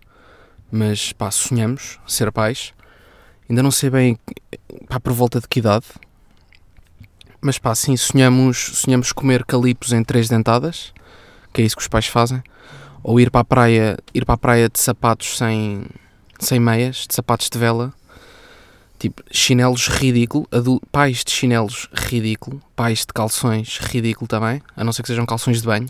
mas 0.72 1.12
pá, 1.12 1.30
sonhamos 1.30 2.00
ser 2.06 2.32
pais. 2.32 2.72
Ainda 3.48 3.62
não 3.62 3.70
sei 3.70 3.90
bem 3.90 4.18
pá, 4.88 4.98
por 4.98 5.12
volta 5.12 5.38
de 5.38 5.46
que 5.46 5.60
idade, 5.60 5.84
mas 7.40 7.58
pá, 7.58 7.74
sim, 7.74 7.96
sonhamos, 7.96 8.56
sonhamos 8.76 9.12
comer 9.12 9.44
calipos 9.44 9.92
em 9.92 10.02
três 10.02 10.28
dentadas, 10.28 10.92
que 11.52 11.60
é 11.60 11.64
isso 11.64 11.76
que 11.76 11.82
os 11.82 11.88
pais 11.88 12.06
fazem, 12.06 12.42
ou 13.02 13.20
ir 13.20 13.30
para 13.30 13.42
a 13.42 13.44
praia, 13.44 13.98
ir 14.14 14.24
para 14.24 14.36
a 14.36 14.38
praia 14.38 14.68
de 14.68 14.80
sapatos 14.80 15.36
sem, 15.36 15.84
sem 16.38 16.58
meias, 16.58 17.04
de 17.06 17.14
sapatos 17.14 17.50
de 17.50 17.58
vela, 17.58 17.92
tipo 18.98 19.22
chinelos 19.30 19.88
ridículo, 19.88 20.46
pais 20.90 21.24
de 21.24 21.32
chinelos 21.32 21.88
ridículo, 21.92 22.62
pais 22.74 23.00
de 23.00 23.12
calções 23.12 23.78
ridículo 23.78 24.28
também, 24.28 24.62
a 24.76 24.84
não 24.84 24.92
ser 24.92 25.02
que 25.02 25.08
sejam 25.08 25.26
calções 25.26 25.60
de 25.60 25.66
banho. 25.66 25.88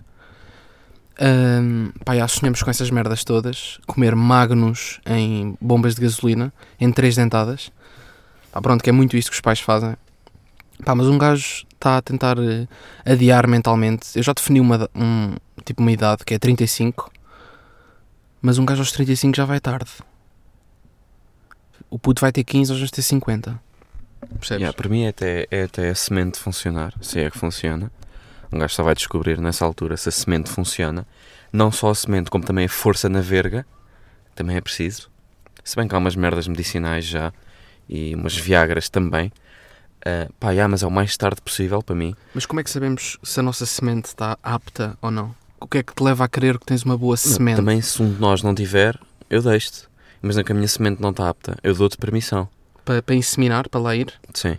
Ahm, 1.21 1.91
pá, 2.05 2.17
já 2.17 2.27
sonhamos 2.27 2.63
com 2.63 2.71
essas 2.71 2.91
merdas 2.91 3.25
todas, 3.25 3.79
comer 3.87 4.15
magnus 4.17 5.01
em 5.07 5.57
bombas 5.61 5.95
de 5.95 6.01
gasolina, 6.01 6.53
em 6.81 6.91
três 6.91 7.17
dentadas. 7.17 7.71
Pá, 8.51 8.61
pronto, 8.61 8.83
que 8.83 8.91
é 8.91 8.93
muito 8.93 9.17
isso 9.17 9.31
que 9.31 9.35
os 9.35 9.41
pais 9.41 9.61
fazem. 9.61 9.97
Pá, 10.85 10.95
mas 10.95 11.07
um 11.07 11.19
gajo 11.19 11.65
está 11.75 11.99
a 11.99 12.03
tentar 12.03 12.37
eh, 12.39 12.67
adiar 13.05 13.47
mentalmente. 13.47 14.09
Eu 14.17 14.23
já 14.23 14.33
defini 14.33 14.61
uma, 14.61 14.89
um, 14.95 15.35
tipo 15.65 15.81
uma 15.81 15.93
idade 15.93 16.25
que 16.25 16.35
é 16.35 16.39
35, 16.39 17.11
mas 18.41 18.59
um 18.59 18.65
gajo 18.65 18.81
aos 18.81 18.93
35 18.93 19.37
já 19.37 19.45
vai 19.45 19.61
tarde. 19.61 19.91
O 21.91 21.99
puto 21.99 22.21
vai 22.21 22.33
ter 22.33 22.43
15, 22.43 22.71
nós 22.71 22.79
vamos 22.79 22.91
ter 22.91 23.03
50. 23.03 23.61
Percebes? 24.39 24.51
Yeah, 24.51 24.73
para 24.73 24.89
mim 24.89 25.03
é 25.03 25.09
até, 25.09 25.47
é 25.51 25.65
até 25.65 25.91
a 25.91 25.95
semente 25.95 26.39
funcionar, 26.39 26.95
se 27.01 27.21
é 27.21 27.31
que 27.31 27.39
funciona. 27.39 27.91
Um 28.53 28.59
gajo 28.59 28.75
só 28.75 28.83
vai 28.83 28.95
descobrir 28.95 29.41
nessa 29.41 29.65
altura 29.65 29.97
se 29.97 30.09
a 30.09 30.13
semente 30.13 30.51
funciona. 30.51 31.07
Não 31.53 31.73
só 31.73 31.91
a 31.91 31.95
semente, 31.95 32.31
como 32.31 32.45
também 32.45 32.67
a 32.67 32.69
força 32.69 33.09
na 33.09 33.21
verga, 33.21 33.67
também 34.35 34.57
é 34.57 34.61
preciso. 34.61 35.11
Se 35.65 35.77
bem 35.77 35.89
que 35.89 35.95
há 35.95 35.99
umas 35.99 36.17
merdas 36.17 36.47
medicinais 36.47 37.05
já 37.05 37.33
e 37.89 38.15
umas 38.15 38.37
viagras 38.37 38.89
também. 38.89 39.33
Ah, 40.05 40.29
pá, 40.41 40.51
yeah, 40.51 40.69
mas 40.69 40.83
é 40.83 40.87
o 40.87 40.91
mais 40.91 41.17
tarde 41.17 41.41
possível 41.41 41.83
para 41.83 41.95
mim. 41.95 42.15
Mas 42.35 42.45
como 42.45 42.61
é 42.61 42.65
que 42.65 42.71
sabemos 42.71 43.19
se 43.23 43.41
a 43.41 43.43
nossa 43.43 43.65
semente 43.65 44.07
está 44.07 44.37
apta 44.43 44.97
ou 45.01 45.11
não? 45.11 45.35
O 45.61 45.67
que 45.67 45.79
é 45.79 45.83
que 45.83 45.95
te 45.95 46.03
leva 46.03 46.25
a 46.25 46.29
crer 46.29 46.59
que 46.59 46.67
tens 46.67 46.83
uma 46.83 46.99
boa 46.99 47.17
semente? 47.17 47.57
Também, 47.57 47.81
se 47.81 48.03
um 48.03 48.13
de 48.13 48.21
nós 48.21 48.43
não 48.43 48.55
tiver, 48.55 48.99
eu 49.31 49.41
deixo-te. 49.41 49.87
Imagina 50.23 50.45
que 50.45 50.53
a 50.53 50.55
minha 50.55 50.69
semente 50.69 51.01
não 51.01 51.11
está 51.11 51.29
apta, 51.29 51.57
eu 51.63 51.75
dou-te 51.75 51.97
permissão. 51.97 52.49
Para, 52.85 53.01
para 53.01 53.15
inseminar, 53.15 53.69
para 53.69 53.81
lá 53.81 53.95
ir? 53.95 54.13
Sim. 54.35 54.59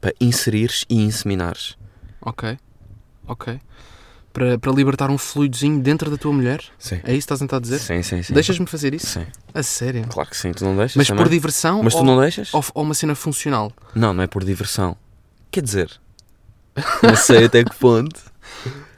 Para 0.00 0.12
inserires 0.20 0.84
e 0.90 1.02
inseminares. 1.02 1.76
Ok. 2.20 2.58
Ok. 3.26 3.60
Para, 4.32 4.58
para 4.58 4.72
libertar 4.72 5.10
um 5.10 5.16
fluidozinho 5.16 5.80
dentro 5.80 6.10
da 6.10 6.18
tua 6.18 6.32
mulher? 6.32 6.62
Sim. 6.78 6.96
É 6.96 6.98
isso 6.98 7.26
que 7.26 7.32
estás 7.32 7.40
a 7.40 7.44
tentar 7.44 7.58
dizer? 7.58 7.78
Sim, 7.78 8.02
sim, 8.02 8.22
sim. 8.22 8.34
Deixas-me 8.34 8.66
fazer 8.66 8.92
isso? 8.92 9.06
Sim. 9.06 9.26
A 9.54 9.62
sério? 9.62 10.06
Claro 10.08 10.28
que 10.28 10.36
sim, 10.36 10.52
tu 10.52 10.62
não 10.64 10.76
deixas 10.76 10.96
Mas 10.96 11.06
também? 11.06 11.24
por 11.24 11.30
diversão 11.30 11.82
Mas 11.82 11.94
tu 11.94 12.00
ou, 12.00 12.04
não 12.04 12.20
deixas? 12.20 12.52
ou, 12.52 12.62
ou 12.74 12.82
uma 12.82 12.92
cena 12.92 13.14
funcional? 13.14 13.72
Não, 13.94 14.12
não 14.12 14.22
é 14.22 14.26
por 14.26 14.44
diversão. 14.44 14.94
Quer 15.50 15.62
dizer, 15.62 15.90
não 17.02 17.16
sei 17.16 17.46
até 17.46 17.64
que 17.64 17.74
ponto. 17.76 18.20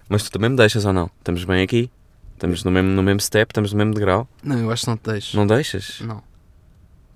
Mas 0.08 0.24
tu 0.24 0.30
também 0.32 0.50
me 0.50 0.56
deixas 0.56 0.84
ou 0.84 0.92
não? 0.92 1.08
Estamos 1.18 1.44
bem 1.44 1.62
aqui? 1.62 1.88
Estamos 2.34 2.64
no 2.64 2.70
mesmo, 2.70 2.90
no 2.90 3.02
mesmo 3.02 3.20
step, 3.20 3.50
estamos 3.50 3.72
no 3.72 3.78
mesmo 3.78 3.94
degrau. 3.94 4.28
Não, 4.42 4.58
eu 4.58 4.70
acho 4.70 4.82
que 4.84 4.88
não 4.90 4.96
te 4.96 5.10
deixo. 5.10 5.36
Não 5.36 5.46
deixas? 5.46 6.00
Não. 6.00 6.22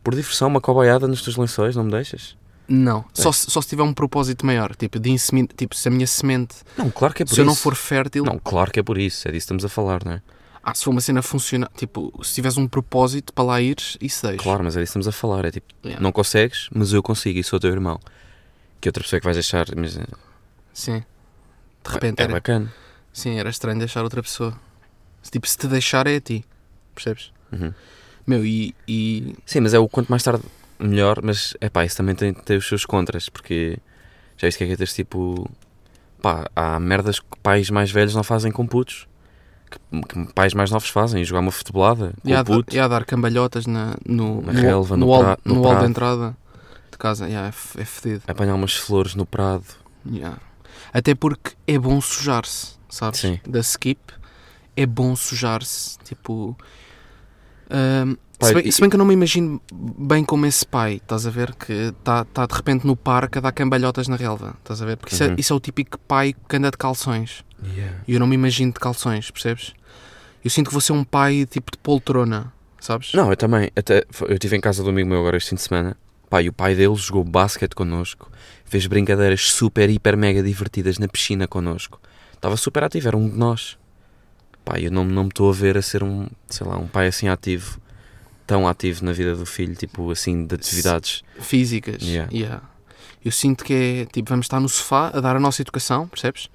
Por 0.05 0.15
diversão, 0.15 0.49
uma 0.49 0.61
cobaiada 0.61 1.09
nos 1.09 1.23
teus 1.23 1.37
lençóis, 1.37 1.75
não 1.75 1.85
me 1.85 1.91
deixas? 1.91 2.37
Não. 2.69 3.05
Só, 3.13 3.33
se- 3.33 3.51
só 3.51 3.61
se 3.61 3.69
tiver 3.69 3.83
um 3.83 3.93
propósito 3.93 4.47
maior. 4.47 4.75
Tipo, 4.77 4.99
de 4.99 5.11
inseminar. 5.11 5.51
Tipo, 5.57 5.75
se 5.77 5.89
a 5.89 5.91
minha 5.91 6.07
semente. 6.07 6.57
Não, 6.77 6.91
claro 6.91 7.13
que 7.15 7.23
é 7.23 7.27
por 7.27 7.31
se 7.31 7.35
isso. 7.35 7.41
eu 7.43 7.45
não 7.45 7.55
for 7.55 7.75
fértil. 7.75 8.25
Não, 8.25 8.39
claro 8.39 8.71
que 8.71 8.81
é 8.81 8.83
por 8.83 8.97
isso. 8.99 9.27
É 9.29 9.31
disso 9.33 9.41
que 9.45 9.45
estamos 9.55 9.65
a 9.65 9.69
falar, 9.69 10.05
não 10.05 10.13
é? 10.13 10.23
Ah, 10.63 10.73
se 10.75 10.85
for 10.85 10.91
uma 10.91 11.01
cena 11.01 11.21
funcional. 11.23 11.69
Tipo, 11.77 12.13
se 12.25 12.35
tiveres 12.35 12.57
um 12.57 12.69
propósito 12.69 13.33
para 13.33 13.45
lá 13.45 13.61
ires, 13.61 13.99
isso 14.01 14.25
deixa. 14.27 14.43
Claro, 14.43 14.63
mas 14.63 14.77
é 14.77 14.81
disso 14.81 14.93
que 14.93 14.99
estamos 14.99 15.09
a 15.09 15.13
falar. 15.13 15.45
É 15.45 15.51
tipo, 15.51 15.67
Yeah. 15.85 16.01
não 16.03 16.13
consegues, 16.13 16.69
mas 16.73 16.93
eu 16.93 17.03
consigo 17.03 17.39
e 17.39 17.43
sou 17.45 17.59
teu 17.59 17.71
irmão. 17.71 17.99
Que 18.81 18.89
outra 18.89 19.03
pessoa 19.03 19.19
que 19.21 19.25
vais 19.25 19.37
deixar, 19.37 19.67
mas 19.77 19.97
é, 19.97 20.05
Sim. 20.73 21.03
De 21.85 21.91
repente 21.93 22.21
é 22.21 22.25
era. 22.25 22.33
bacana. 22.33 22.73
Sim, 23.13 23.39
era 23.39 23.51
estranho 23.51 23.79
deixar 23.79 24.03
outra 24.05 24.23
pessoa. 24.23 24.57
Tipo, 25.31 25.47
se 25.49 25.59
te 25.59 25.67
deixar 25.67 26.07
é 26.07 26.17
a 26.17 26.21
ti. 26.21 26.45
Percebes? 26.95 27.33
Uhum. 27.53 27.73
Meu, 28.27 28.45
e. 28.47 28.73
e 28.87 29.35
Sim, 29.45 29.61
mas 29.61 29.75
é 29.75 29.79
o 29.81 29.89
quanto 29.89 30.09
mais 30.09 30.23
tarde 30.23 30.45
melhor, 30.83 31.21
mas 31.23 31.55
é 31.61 31.69
pá, 31.69 31.85
isso 31.85 31.97
também 31.97 32.15
tem, 32.15 32.33
tem 32.33 32.57
os 32.57 32.67
seus 32.67 32.85
contras, 32.85 33.29
porque 33.29 33.79
já 34.37 34.49
viste 34.49 34.59
que 34.59 34.65
é 34.65 34.67
que 34.69 34.73
é 34.73 34.77
teres 34.77 34.95
tipo. 34.95 35.49
pá, 36.21 36.49
há 36.55 36.79
merdas 36.81 37.19
que 37.21 37.27
pais 37.43 37.71
mais 37.71 37.91
velhos 37.91 38.15
não 38.15 38.23
fazem 38.23 38.51
com 38.53 38.67
putos, 38.67 39.07
que, 39.71 39.79
que 40.03 40.33
pais 40.35 40.55
mais 40.55 40.71
novos 40.71 40.89
fazem, 40.89 41.25
jogar 41.25 41.41
uma 41.41 41.53
futebolada 41.53 42.13
com 42.23 42.29
e 42.29 42.35
há, 42.35 42.45
puto. 42.45 42.75
e 42.75 42.79
há 42.79 42.87
dar 42.89 43.05
cambalhotas 43.05 43.67
na, 43.67 43.95
no, 44.07 44.43
Na 44.43 44.53
no, 44.53 44.61
relva, 44.61 44.97
no, 44.97 45.07
no 45.07 45.19
pra- 45.19 45.39
no 45.45 45.55
no 45.55 45.63
hall 45.63 45.71
de 45.71 45.77
prado. 45.79 45.91
entrada 45.91 46.37
de 46.91 46.99
casa. 46.99 47.27
Yeah, 47.27 47.49
é, 47.49 47.81
é 47.81 47.85
fedido. 47.85 48.23
Apanhar 48.27 48.55
umas 48.55 48.75
flores 48.75 49.15
no 49.15 49.25
prado. 49.27 49.65
Yeah. 50.07 50.39
Até 50.93 51.15
porque 51.15 51.53
é 51.67 51.79
bom 51.79 52.01
sujar-se, 52.01 52.77
sabes? 52.89 53.21
Sim. 53.21 53.41
Da 53.49 53.61
skip 53.61 54.01
é 54.77 54.85
bom 54.87 55.15
sujar-se. 55.17 55.99
Tipo. 56.01 56.57
ahm, 57.71 58.15
Pai, 58.43 58.49
se, 58.51 58.55
bem, 58.55 58.69
e- 58.69 58.73
se 58.73 58.81
bem 58.81 58.91
que 58.91 58.97
eu 58.97 58.99
não 58.99 59.07
me 59.07 59.15
imagino 59.15 59.61
bem 59.73 60.25
como 60.25 60.45
esse 60.47 60.67
pai, 60.67 60.95
estás 60.97 61.27
a 61.27 61.31
ver? 61.31 61.55
Que 61.55 61.73
está 61.73 62.25
tá 62.25 62.45
de 62.47 62.55
repente 62.55 62.87
no 62.87 62.95
parque 62.97 63.39
a 63.39 63.41
dar 63.41 63.53
cambalhotas 63.53 64.09
na 64.09 64.17
relva, 64.17 64.55
estás 64.59 64.83
a 64.83 64.85
ver? 64.87 64.97
Porque 64.97 65.15
isso, 65.15 65.25
Uhum. 65.25 65.33
é, 65.33 65.35
isso 65.39 65.53
é 65.53 65.57
o 65.57 65.61
típico 65.61 65.99
pai 66.01 66.35
que 66.49 66.57
anda 66.57 66.71
de 66.71 66.77
calções. 66.77 67.45
E 68.09 68.15
eu 68.15 68.19
não 68.21 68.27
me 68.27 68.35
imagino 68.35 68.73
de 68.73 68.81
calções, 68.81 69.31
percebes? 69.31 69.73
Eu 70.45 70.51
sinto 70.51 70.67
que 70.67 70.73
vou 70.73 70.81
ser 70.81 70.93
um 70.93 71.05
pai 71.05 71.47
tipo 71.49 71.71
de 71.71 71.79
poltrona, 71.79 72.53
sabes? 72.81 73.13
Não, 73.15 73.31
eu 73.31 73.37
também. 73.37 73.71
Até, 73.77 74.05
eu 74.23 74.35
estive 74.35 74.57
em 74.57 74.61
casa 74.61 74.83
do 74.83 74.91
amigo 74.91 75.09
meu 75.09 75.21
agora 75.21 75.37
este 75.37 75.51
fim 75.51 75.57
de 75.57 75.63
semana. 75.63 75.97
E 76.43 76.49
o 76.49 76.53
pai 76.53 76.75
dele 76.75 76.95
jogou 76.97 77.23
basquete 77.23 77.75
connosco. 77.75 78.29
Fez 78.65 78.87
brincadeiras 78.87 79.43
super, 79.51 79.89
hiper, 79.91 80.17
mega 80.17 80.43
divertidas 80.43 80.99
na 80.99 81.07
piscina 81.07 81.47
connosco. 81.47 82.01
Estava 82.35 82.57
super 82.57 82.83
ativo, 82.83 83.07
era 83.07 83.17
um 83.17 83.29
de 83.29 83.37
nós. 83.37 83.79
Pá, 84.65 84.81
eu 84.81 84.91
não, 84.91 85.05
não 85.05 85.25
me 85.25 85.29
estou 85.29 85.51
a 85.51 85.53
ver 85.53 85.77
a 85.77 85.83
ser 85.83 86.03
um, 86.03 86.27
sei 86.49 86.67
lá, 86.67 86.77
um 86.79 86.87
pai 86.89 87.07
assim 87.07 87.29
ativo. 87.29 87.79
Tão 88.47 88.67
ativo 88.67 89.05
na 89.05 89.13
vida 89.13 89.35
do 89.35 89.47
filho, 89.47 89.75
tipo 89.75 90.11
assim, 90.11 90.47
de 90.47 90.55
atividades. 90.55 91.23
Físicas. 91.41 92.03
Yeah. 92.03 92.33
Yeah. 92.33 92.63
Eu 93.25 93.31
sinto 93.31 93.65
que 93.65 93.73
é 93.73 94.05
tipo, 94.07 94.29
vamos 94.29 94.47
estar 94.47 94.61
no 94.61 94.69
sofá 94.69 95.09
a 95.15 95.21
dar 95.21 95.37
a 95.37 95.41
nossa 95.41 95.63
educação, 95.63 96.09
percebes? 96.09 96.49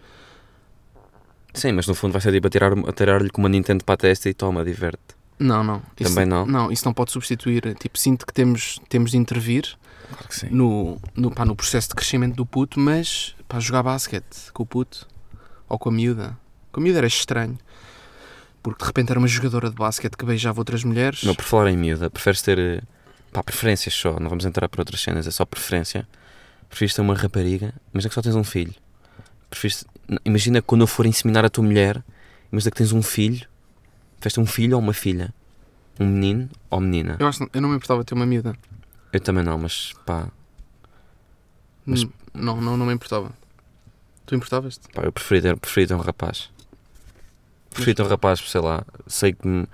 Sim, 1.54 1.72
mas 1.72 1.88
no 1.88 1.96
fundo 1.96 2.12
vai 2.12 2.22
ser 2.22 2.32
tipo 2.32 2.48
a 2.48 2.50
tirar-lhe 2.50 2.92
tirar 2.94 3.30
com 3.30 3.42
uma 3.42 3.50
Nintendo 3.50 3.84
para 3.84 3.94
a 3.94 3.98
testa 3.98 4.30
e 4.30 4.34
toma, 4.34 4.64
diverte. 4.66 5.18
Não, 5.40 5.64
não. 5.64 5.82
Isso, 6.00 6.14
Também 6.14 6.26
não? 6.26 6.46
Não, 6.46 6.72
isso 6.72 6.84
não 6.86 6.94
pode 6.94 7.12
substituir. 7.12 7.76
Tipo, 7.76 7.98
sinto 7.98 8.26
que 8.26 8.34
temos, 8.34 8.80
temos 8.90 9.12
de 9.12 9.18
intervir 9.18 9.78
Claro 10.10 10.28
que 10.30 10.54
no, 10.54 10.98
no, 11.16 11.32
pá, 11.32 11.44
no 11.46 11.56
processo 11.56 11.90
de 11.90 11.96
crescimento 11.96 12.36
do 12.36 12.46
puto, 12.46 12.80
mas 12.80 13.36
para 13.48 13.60
jogar 13.60 13.84
basquete 13.84 14.52
com 14.54 14.64
o 14.64 14.66
puto 14.66 15.08
ou 15.68 15.78
com 15.78 15.90
a 15.90 15.92
miúda. 15.92 16.38
Com 16.72 16.80
a 16.80 16.84
miúda 16.84 17.00
era 17.00 17.08
estranho. 17.08 17.58
Porque 18.70 18.84
de 18.84 18.88
repente 18.88 19.10
era 19.12 19.20
uma 19.20 19.28
jogadora 19.30 19.70
de 19.70 19.76
basquete 19.76 20.18
que 20.18 20.26
beijava 20.26 20.60
outras 20.60 20.84
mulheres. 20.84 21.24
Não, 21.24 21.34
por 21.34 21.46
falar 21.46 21.70
em 21.72 21.78
miúda, 21.78 22.10
preferes 22.10 22.42
ter. 22.42 22.60
eh, 22.60 22.82
pá, 23.32 23.42
preferências 23.42 23.94
só, 23.94 24.20
não 24.20 24.30
vamos 24.30 24.44
entrar 24.44 24.68
por 24.68 24.80
outras 24.82 25.02
cenas, 25.02 25.26
é 25.26 25.32
só 25.32 25.46
preferência. 25.46 26.06
Preferes 26.68 26.94
ter 26.94 27.00
uma 27.02 27.14
rapariga, 27.16 27.74
imagina 27.94 28.10
que 28.10 28.16
só 28.16 28.22
tens 28.22 28.36
um 28.36 28.44
filho. 28.44 28.74
Preferes, 29.50 29.86
imagina 30.26 30.62
quando 30.62 30.82
eu 30.82 30.88
for 30.88 31.06
inseminar 31.06 31.46
a 31.46 31.50
tua 31.50 31.64
mulher, 31.64 32.04
imagina 32.52 32.70
que 32.72 32.78
tens 32.78 32.92
um 32.92 33.02
filho, 33.02 33.48
preferes 34.20 34.34
ter 34.34 34.42
um 34.42 34.46
filho 34.46 34.76
ou 34.76 34.82
uma 34.82 34.92
filha? 34.94 35.34
Um 35.98 36.06
menino 36.06 36.50
ou 36.70 36.82
menina? 36.82 37.16
Eu, 37.20 37.28
acho, 37.28 37.48
eu 37.54 37.62
não 37.62 37.70
me 37.70 37.76
importava 37.78 38.04
ter 38.04 38.14
uma 38.16 38.26
miúda. 38.26 38.54
Eu 39.14 39.20
também 39.22 39.44
não, 39.46 39.58
mas 39.58 39.94
pá, 40.06 40.28
Mas- 41.86 42.04
Hum, 42.04 42.10
Não, 42.34 42.60
não, 42.62 42.76
não 42.78 42.86
me 42.86 42.94
importava. 42.94 43.32
Tu 44.26 44.36
importavas-te? 44.36 44.90
pá 44.94 45.04
eu 45.04 45.12
preferi 45.12 45.42
ter, 45.42 45.56
preferi 45.58 45.88
ter 45.88 45.94
um 45.96 46.00
rapaz. 46.00 46.50
Preferi 47.72 47.94
ter 47.96 48.04
um 48.04 48.08
rapaz, 48.08 48.40
sei 48.40 48.62
lá, 48.62 48.84
sei 49.06 49.34
que 49.34 49.68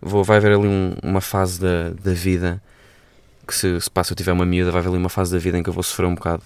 vou, 0.00 0.22
vai 0.22 0.36
haver 0.36 0.52
ali 0.52 0.66
um- 0.68 0.94
uma 1.02 1.20
fase 1.20 1.60
da, 1.60 1.90
da 1.90 2.12
vida 2.12 2.62
que 3.46 3.54
se, 3.54 3.80
se 3.80 3.90
se 4.04 4.12
eu 4.12 4.16
tiver 4.16 4.32
uma 4.32 4.44
miúda, 4.44 4.70
vai 4.70 4.80
haver 4.80 4.90
ali 4.90 4.98
uma 4.98 5.08
fase 5.08 5.32
da 5.32 5.38
vida 5.38 5.58
em 5.58 5.62
que 5.62 5.68
eu 5.68 5.72
vou 5.74 5.82
sofrer 5.82 6.06
um 6.06 6.14
bocado. 6.14 6.42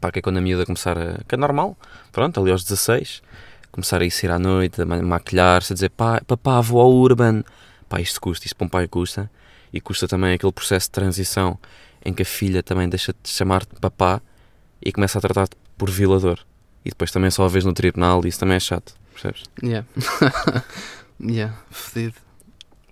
Pá, 0.00 0.10
que 0.10 0.18
é 0.18 0.22
quando 0.22 0.38
a 0.38 0.40
miúda 0.40 0.64
começar 0.64 0.96
a. 0.98 1.22
que 1.28 1.34
é 1.34 1.38
normal, 1.38 1.76
pronto, 2.10 2.40
ali 2.40 2.50
aos 2.50 2.64
16, 2.64 3.22
começar 3.70 4.00
a 4.00 4.04
ir 4.04 4.10
sair 4.10 4.30
à 4.30 4.38
noite, 4.38 4.80
a 4.80 4.86
ma- 4.86 5.02
maquilhar-se, 5.02 5.72
a 5.72 5.74
dizer 5.74 5.90
pá, 5.90 6.20
papá, 6.26 6.60
vou 6.60 6.80
ao 6.80 6.90
Urban. 6.90 7.42
Pá, 7.88 8.00
isto 8.00 8.20
custa, 8.20 8.46
isto 8.46 8.56
para 8.56 8.64
um 8.66 8.68
pai 8.68 8.88
custa. 8.88 9.30
E 9.72 9.80
custa 9.80 10.08
também 10.08 10.32
aquele 10.34 10.52
processo 10.52 10.86
de 10.86 10.92
transição 10.92 11.58
em 12.04 12.12
que 12.14 12.22
a 12.22 12.24
filha 12.24 12.62
também 12.62 12.88
deixa 12.88 13.12
de 13.22 13.28
chamar-te 13.30 13.78
papá 13.78 14.20
e 14.82 14.90
começa 14.90 15.18
a 15.18 15.20
tratar-te 15.20 15.54
por 15.76 15.90
violador. 15.90 16.38
E 16.84 16.88
depois 16.88 17.10
também 17.12 17.30
só 17.30 17.44
a 17.44 17.48
vez 17.48 17.64
no 17.64 17.72
tribunal 17.74 18.22
e 18.24 18.28
isso 18.28 18.40
também 18.40 18.56
é 18.56 18.60
chato, 18.60 18.94
percebes? 19.20 19.44
Yeah. 19.62 19.86
yeah, 21.20 21.56
fedido. 21.70 22.16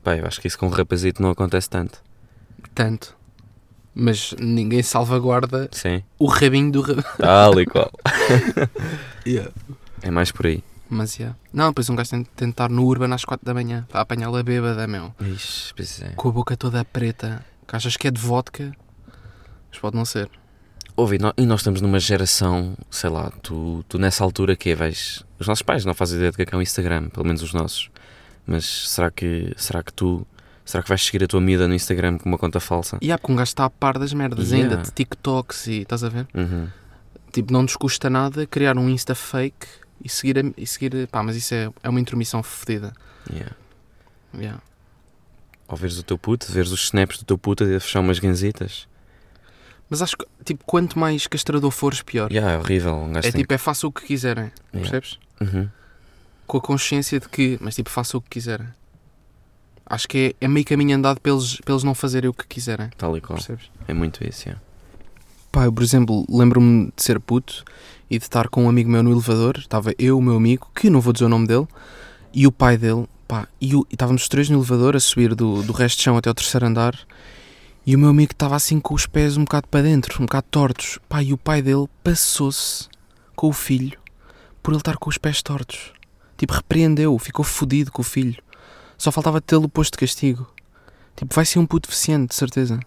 Pá, 0.02 0.16
eu 0.16 0.26
acho 0.26 0.40
que 0.40 0.46
isso 0.46 0.58
com 0.58 0.66
um 0.66 0.70
rapazito 0.70 1.22
não 1.22 1.30
acontece 1.30 1.68
tanto. 1.68 2.02
Tanto. 2.74 3.16
Mas 3.94 4.32
ninguém 4.38 4.82
salvaguarda 4.82 5.68
Sim, 5.72 6.04
o 6.18 6.26
rabinho 6.26 6.70
do 6.70 6.80
rabinho. 6.82 7.04
tal 7.18 7.60
e 7.60 7.66
qual. 7.66 7.90
Yeah. 9.26 9.52
É 10.00 10.10
mais 10.10 10.32
por 10.32 10.46
aí. 10.46 10.64
Mas 10.88 11.18
yeah. 11.18 11.36
Não, 11.52 11.68
depois 11.68 11.90
um 11.90 11.96
gajo 11.96 12.10
tem 12.10 12.22
de 12.22 12.30
tentar 12.30 12.70
no 12.70 12.86
Urban 12.86 13.12
às 13.12 13.24
4 13.24 13.44
da 13.44 13.52
manhã 13.52 13.86
para 13.90 14.00
apanhá-la 14.00 14.42
bêbada, 14.42 14.86
meu. 14.86 15.14
Ixi, 15.20 15.74
pois 15.74 16.00
é. 16.00 16.10
Com 16.10 16.28
a 16.28 16.32
boca 16.32 16.56
toda 16.56 16.82
preta. 16.82 17.44
Que 17.66 17.76
achas 17.76 17.98
que 17.98 18.08
é 18.08 18.10
de 18.10 18.18
vodka, 18.18 18.72
mas 19.70 19.78
pode 19.78 19.96
não 19.96 20.06
ser. 20.06 20.30
Ouve, 21.00 21.14
e 21.14 21.18
nó- 21.20 21.32
e 21.36 21.46
nós 21.46 21.60
estamos 21.60 21.80
numa 21.80 22.00
geração, 22.00 22.76
sei 22.90 23.08
lá, 23.08 23.30
tu, 23.40 23.84
tu 23.88 23.98
nessa 24.00 24.24
altura 24.24 24.56
que 24.56 24.74
vais. 24.74 25.22
Os 25.38 25.46
nossos 25.46 25.62
pais 25.62 25.84
não 25.84 25.94
fazem 25.94 26.16
ideia 26.16 26.32
de 26.32 26.44
que 26.44 26.52
é 26.52 26.58
um 26.58 26.60
Instagram, 26.62 27.08
pelo 27.10 27.24
menos 27.24 27.40
os 27.40 27.52
nossos. 27.54 27.88
Mas 28.44 28.64
será 28.90 29.08
que, 29.10 29.54
será 29.56 29.80
que 29.82 29.92
tu. 29.92 30.26
Será 30.64 30.82
que 30.82 30.88
vais 30.88 31.00
seguir 31.04 31.22
a 31.22 31.28
tua 31.28 31.40
miúda 31.40 31.68
no 31.68 31.74
Instagram 31.74 32.18
com 32.18 32.28
uma 32.28 32.36
conta 32.36 32.58
falsa? 32.58 32.98
E 33.00 33.12
há 33.12 33.16
porque 33.16 33.32
um 33.32 33.36
gajo 33.36 33.48
está 33.50 33.64
a 33.64 33.70
par 33.70 33.96
das 33.96 34.12
merdas 34.12 34.50
Yeah. 34.50 34.70
ainda, 34.74 34.82
de 34.82 34.90
TikToks 34.92 35.66
e 35.68 35.82
estás 35.82 36.02
a 36.02 36.08
ver? 36.08 36.26
Uhum. 36.34 36.68
Tipo, 37.32 37.52
não 37.52 37.62
nos 37.62 37.76
custa 37.76 38.10
nada 38.10 38.44
criar 38.46 38.76
um 38.76 38.88
Insta 38.88 39.14
fake 39.14 39.66
e 40.04 40.08
seguir, 40.08 40.38
a- 40.38 40.52
e 40.56 40.66
seguir 40.66 41.06
pá, 41.06 41.22
mas 41.22 41.36
isso 41.36 41.54
é, 41.54 41.70
é 41.82 41.88
uma 41.88 42.00
intromissão 42.00 42.42
fodida. 42.42 42.92
Yeah. 43.32 43.52
Yeah. 44.34 44.60
Ou 45.68 45.76
veres 45.76 45.96
o 45.98 46.02
teu 46.02 46.18
puto, 46.18 46.50
veres 46.52 46.70
os 46.72 46.82
snaps 46.84 47.18
do 47.18 47.24
teu 47.24 47.38
puto 47.38 47.62
a 47.64 47.80
fechar 47.80 48.00
umas 48.00 48.18
ganzitas. 48.18 48.86
Mas 49.90 50.02
acho 50.02 50.16
que, 50.18 50.26
tipo, 50.44 50.64
quanto 50.66 50.98
mais 50.98 51.26
castrador 51.26 51.70
fores, 51.70 52.02
pior. 52.02 52.30
Yeah, 52.30 52.52
é 52.54 52.58
horrível. 52.58 52.94
Um 52.94 53.16
É 53.16 53.32
tipo, 53.32 53.52
é 53.54 53.58
faça 53.58 53.86
o 53.86 53.92
que 53.92 54.04
quiserem, 54.06 54.50
Yeah. 54.74 54.90
percebes? 54.90 55.18
que- 55.38 55.44
Uhum. 55.44 55.68
Com 56.46 56.58
a 56.58 56.60
consciência 56.60 57.20
de 57.20 57.28
que, 57.28 57.58
mas 57.60 57.74
tipo, 57.74 57.88
faça 57.90 58.16
o 58.16 58.20
que 58.20 58.28
quiserem. 58.30 58.66
Acho 59.86 60.06
que 60.08 60.34
é, 60.40 60.44
é 60.44 60.48
meio 60.48 60.66
caminho 60.66 60.96
andado 60.96 61.20
para 61.20 61.32
eles, 61.32 61.56
para 61.62 61.72
eles 61.72 61.84
não 61.84 61.94
fazerem 61.94 62.28
o 62.28 62.34
que 62.34 62.46
quiserem, 62.46 62.90
Tal 62.98 63.16
e 63.16 63.20
qual. 63.20 63.36
percebes? 63.38 63.70
É 63.86 63.94
muito 63.94 64.26
isso, 64.26 64.44
yeah. 64.48 64.60
Pá, 65.50 65.64
eu, 65.64 65.72
por 65.72 65.82
exemplo, 65.82 66.26
lembro-me 66.28 66.92
de 66.94 67.02
ser 67.02 67.18
puto 67.20 67.64
e 68.10 68.18
de 68.18 68.24
estar 68.24 68.48
com 68.48 68.64
um 68.64 68.68
amigo 68.68 68.90
meu 68.90 69.02
no 69.02 69.10
elevador. 69.10 69.56
Estava 69.58 69.94
eu, 69.98 70.18
o 70.18 70.22
meu 70.22 70.36
amigo, 70.36 70.70
que 70.74 70.90
não 70.90 71.00
vou 71.00 71.12
dizer 71.12 71.24
o 71.24 71.28
nome 71.28 71.46
dele, 71.46 71.66
e 72.34 72.46
o 72.46 72.52
pai 72.52 72.76
dele. 72.76 73.06
Pá, 73.26 73.46
e, 73.60 73.74
o- 73.74 73.86
e 73.90 73.94
estávamos 73.94 74.22
os 74.22 74.28
três 74.28 74.48
no 74.50 74.58
elevador 74.58 74.94
a 74.96 75.00
subir 75.00 75.34
do, 75.34 75.62
do 75.62 75.72
resto 75.72 75.98
de 75.98 76.04
chão 76.04 76.16
até 76.18 76.28
ao 76.28 76.34
terceiro 76.34 76.66
andar. 76.66 76.94
E 77.88 77.96
o 77.96 77.98
meu 77.98 78.10
amigo 78.10 78.32
estava 78.32 78.54
assim 78.54 78.78
com 78.78 78.92
os 78.92 79.06
pés 79.06 79.38
um 79.38 79.44
bocado 79.44 79.66
para 79.66 79.80
dentro, 79.80 80.22
um 80.22 80.26
bocado 80.26 80.46
tortos. 80.50 80.98
Pá, 81.08 81.22
e 81.22 81.32
o 81.32 81.38
pai 81.38 81.62
dele 81.62 81.88
passou-se 82.04 82.86
com 83.34 83.48
o 83.48 83.52
filho 83.54 83.98
por 84.62 84.72
ele 84.72 84.80
estar 84.80 84.98
com 84.98 85.08
os 85.08 85.16
pés 85.16 85.40
tortos. 85.40 85.94
Tipo, 86.36 86.52
repreendeu, 86.52 87.18
ficou 87.18 87.42
fodido 87.42 87.90
com 87.90 88.02
o 88.02 88.04
filho. 88.04 88.42
Só 88.98 89.10
faltava 89.10 89.40
tê-lo 89.40 89.70
posto 89.70 89.92
de 89.92 90.00
castigo. 90.00 90.46
Tipo, 91.16 91.34
vai 91.34 91.46
ser 91.46 91.60
um 91.60 91.64
puto 91.64 91.88
deficiente, 91.88 92.28
de 92.28 92.34
certeza. 92.34 92.78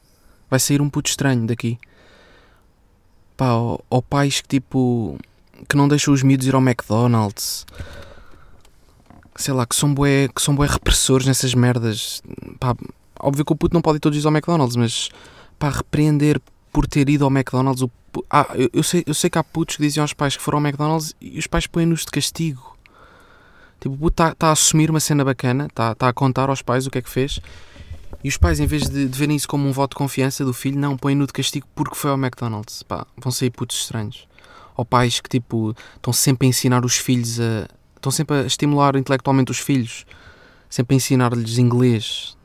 Vai 0.47 0.59
sair 0.59 0.79
um 0.83 0.87
puto 0.87 1.09
estranho 1.09 1.47
daqui. 1.47 1.79
Pá, 3.35 3.53
ou, 3.53 3.83
ou 3.89 4.03
pais 4.03 4.39
que 4.39 4.49
tipo. 4.49 5.17
que 5.67 5.75
não 5.75 5.87
deixam 5.87 6.13
os 6.13 6.21
miúdos 6.21 6.45
ir 6.45 6.53
ao 6.53 6.61
McDonald's. 6.61 7.65
Sei 9.35 9.51
lá, 9.51 9.65
que 9.65 9.75
são 9.75 9.95
bué, 9.95 10.27
que 10.27 10.43
são 10.43 10.55
bué 10.55 10.67
repressores 10.67 11.25
nessas 11.25 11.55
merdas. 11.55 12.21
Pá, 12.59 12.75
óbvio 13.21 13.45
que 13.45 13.53
o 13.53 13.55
puto 13.55 13.73
não 13.73 13.81
pode 13.81 13.97
ir 13.97 13.99
todos 13.99 14.15
os 14.15 14.21
dias 14.21 14.25
ao 14.25 14.31
McDonald's, 14.31 14.75
mas 14.75 15.09
pá, 15.59 15.69
repreender 15.69 16.41
por 16.71 16.87
ter 16.87 17.09
ido 17.09 17.25
ao 17.25 17.31
McDonald's. 17.31 17.81
O 17.81 17.87
pu- 18.11 18.25
ah, 18.29 18.47
eu, 18.55 18.69
eu 18.73 18.83
sei, 18.83 19.03
eu 19.05 19.13
sei 19.13 19.29
que 19.29 19.37
há 19.37 19.43
putos 19.43 19.75
que 19.75 19.81
diziam 19.83 20.03
aos 20.03 20.13
pais 20.13 20.35
que 20.35 20.41
foram 20.41 20.59
ao 20.59 20.63
McDonald's 20.65 21.13
e 21.19 21.37
os 21.37 21.47
pais 21.47 21.67
põem-nos 21.67 22.01
de 22.01 22.11
castigo. 22.11 22.77
Tipo, 23.79 23.95
o 23.95 23.97
puto 23.97 24.23
está 24.23 24.35
tá 24.35 24.47
a 24.49 24.51
assumir 24.51 24.89
uma 24.89 24.99
cena 24.99 25.25
bacana, 25.25 25.65
está 25.65 25.95
tá 25.95 26.07
a 26.09 26.13
contar 26.13 26.49
aos 26.49 26.61
pais 26.61 26.85
o 26.85 26.91
que 26.91 26.99
é 26.99 27.01
que 27.01 27.09
fez. 27.09 27.39
E 28.23 28.29
os 28.29 28.37
pais, 28.37 28.59
em 28.59 28.67
vez 28.67 28.87
de, 28.87 29.07
de 29.07 29.17
verem 29.17 29.35
isso 29.35 29.47
como 29.47 29.67
um 29.67 29.71
voto 29.71 29.91
de 29.91 29.95
confiança 29.97 30.45
do 30.45 30.53
filho, 30.53 30.77
não, 30.79 30.95
põem-no 30.95 31.25
de 31.25 31.33
castigo 31.33 31.67
porque 31.73 31.95
foi 31.95 32.11
ao 32.11 32.17
McDonald's. 32.17 32.83
Pá, 32.83 33.07
vão 33.17 33.31
sair 33.31 33.49
putos 33.49 33.77
estranhos. 33.81 34.27
Ou 34.77 34.85
pais 34.85 35.19
que, 35.19 35.27
tipo, 35.27 35.75
estão 35.95 36.13
sempre 36.13 36.45
a 36.45 36.49
ensinar 36.49 36.85
os 36.85 36.97
filhos 36.97 37.39
a... 37.39 37.67
Estão 37.95 38.11
sempre 38.11 38.37
a 38.37 38.41
estimular 38.43 38.95
intelectualmente 38.95 39.51
os 39.51 39.59
filhos. 39.59 40.05
Sempre 40.69 40.95
a 40.95 40.97
ensinar-lhes 40.97 41.57
inglês. 41.57 42.37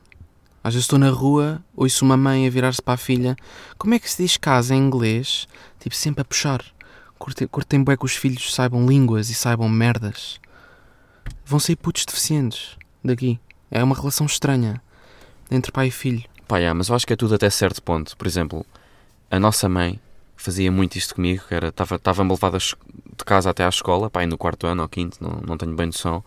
Às 0.67 0.73
vezes 0.73 0.83
estou 0.83 0.99
na 0.99 1.09
rua, 1.09 1.63
ouço 1.73 2.03
uma 2.03 2.17
mãe 2.17 2.45
a 2.45 2.49
virar-se 2.49 2.81
para 2.81 2.95
a 2.95 2.97
filha. 2.97 3.37
Como 3.77 3.93
é 3.93 3.99
que 3.99 4.11
se 4.11 4.21
diz 4.21 4.35
casa 4.35 4.75
em 4.75 4.79
inglês? 4.79 5.47
Tipo, 5.79 5.95
sempre 5.95 6.21
a 6.21 6.25
puxar. 6.25 6.61
Curtem 7.17 7.81
bué 7.81 7.95
que 7.95 8.03
os 8.03 8.17
filhos 8.17 8.53
saibam 8.53 8.85
línguas 8.85 9.29
e 9.29 9.33
saibam 9.33 9.69
merdas. 9.69 10.41
Vão 11.45 11.57
sair 11.57 11.77
putos 11.77 12.03
deficientes 12.03 12.75
daqui. 13.01 13.39
É 13.71 13.81
uma 13.81 13.95
relação 13.95 14.25
estranha 14.25 14.81
entre 15.49 15.71
pai 15.71 15.87
e 15.87 15.91
filho. 15.91 16.25
Yeah, 16.51 16.73
mas 16.73 16.89
eu 16.89 16.95
acho 16.95 17.07
que 17.07 17.13
é 17.13 17.15
tudo 17.15 17.35
até 17.35 17.49
certo 17.49 17.81
ponto. 17.81 18.17
Por 18.17 18.27
exemplo, 18.27 18.65
a 19.31 19.39
nossa 19.39 19.69
mãe 19.69 19.97
fazia 20.35 20.69
muito 20.69 20.97
isto 20.97 21.15
comigo, 21.15 21.45
que 21.47 21.53
era, 21.55 21.69
estava- 21.69 21.95
estava-me 21.95 22.29
levada 22.29 22.57
de 22.57 22.75
casa 23.25 23.49
até 23.51 23.63
à 23.65 23.69
escola, 23.69 24.09
pá, 24.09 24.19
aí 24.19 24.27
no 24.27 24.37
quarto 24.37 24.67
ano 24.67 24.81
ou 24.83 24.89
quinto, 24.89 25.17
não, 25.23 25.39
não 25.47 25.57
tenho 25.57 25.73
bem 25.77 25.85
noção. 25.85 26.21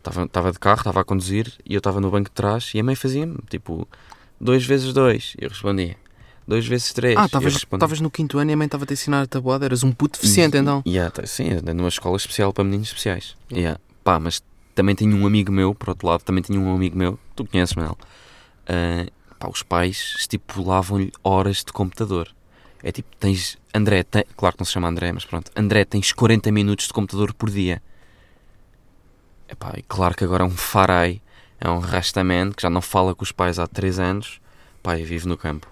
Estava, 0.00 0.24
estava 0.24 0.50
de 0.52 0.58
carro, 0.58 0.78
estava 0.80 1.00
a 1.00 1.04
conduzir 1.04 1.52
e 1.64 1.74
eu 1.74 1.78
estava 1.78 2.00
no 2.00 2.10
banco 2.10 2.30
de 2.30 2.34
trás 2.34 2.70
e 2.74 2.80
a 2.80 2.82
mãe 2.84 2.94
fazia-me, 2.94 3.36
tipo, 3.50 3.86
dois 4.40 4.64
vezes 4.64 4.92
dois. 4.94 5.34
E 5.38 5.44
eu 5.44 5.50
respondia, 5.50 5.94
dois 6.48 6.66
vezes 6.66 6.92
três. 6.94 7.16
Ah, 7.18 7.28
eu 7.30 7.48
estavas 7.48 8.00
no 8.00 8.10
quinto 8.10 8.38
ano 8.38 8.50
e 8.50 8.54
a 8.54 8.56
mãe 8.56 8.64
estava-te 8.64 8.92
a 8.92 8.94
ensinar 8.94 9.20
a 9.22 9.26
tabuada, 9.26 9.66
eras 9.66 9.82
um 9.82 9.92
puto 9.92 10.18
deficiente 10.18 10.56
E- 10.56 10.60
então. 10.60 10.82
yeah, 10.86 11.10
tá- 11.10 11.26
sim, 11.26 11.50
numa 11.74 11.88
escola 11.88 12.16
especial 12.16 12.50
para 12.52 12.64
meninos 12.64 12.88
especiais. 12.88 13.36
Yeah. 13.52 13.78
Pá, 14.02 14.18
mas 14.18 14.42
também 14.74 14.94
tinha 14.94 15.14
um 15.14 15.26
amigo 15.26 15.52
meu, 15.52 15.74
por 15.74 15.90
outro 15.90 16.08
lado, 16.08 16.22
também 16.22 16.42
tinha 16.42 16.58
um 16.58 16.74
amigo 16.74 16.96
meu, 16.96 17.18
tu 17.36 17.44
conheces, 17.44 17.74
Manel. 17.74 17.98
Ah, 18.66 19.06
pá, 19.38 19.48
os 19.48 19.62
pais 19.62 20.14
estipulavam-lhe 20.18 21.12
horas 21.22 21.58
de 21.58 21.72
computador. 21.74 22.28
É 22.82 22.90
tipo, 22.90 23.14
tens. 23.18 23.58
André, 23.74 24.02
tem- 24.02 24.24
claro 24.34 24.56
que 24.56 24.60
não 24.62 24.64
se 24.66 24.72
chama 24.72 24.88
André, 24.88 25.12
mas 25.12 25.26
pronto. 25.26 25.50
André, 25.54 25.84
tens 25.84 26.10
40 26.12 26.50
minutos 26.50 26.86
de 26.86 26.92
computador 26.94 27.34
por 27.34 27.50
dia. 27.50 27.82
Epá, 29.50 29.74
e 29.76 29.82
claro 29.82 30.14
que 30.14 30.24
agora 30.24 30.44
é 30.44 30.46
um 30.46 30.50
farai, 30.50 31.20
é 31.60 31.68
um 31.68 31.78
rastaman 31.78 32.52
que 32.52 32.62
já 32.62 32.70
não 32.70 32.80
fala 32.80 33.14
com 33.14 33.22
os 33.24 33.32
pais 33.32 33.58
há 33.58 33.66
3 33.66 33.98
anos. 33.98 34.40
Pá, 34.82 34.98
e 34.98 35.04
vive 35.04 35.26
no 35.28 35.36
campo. 35.36 35.66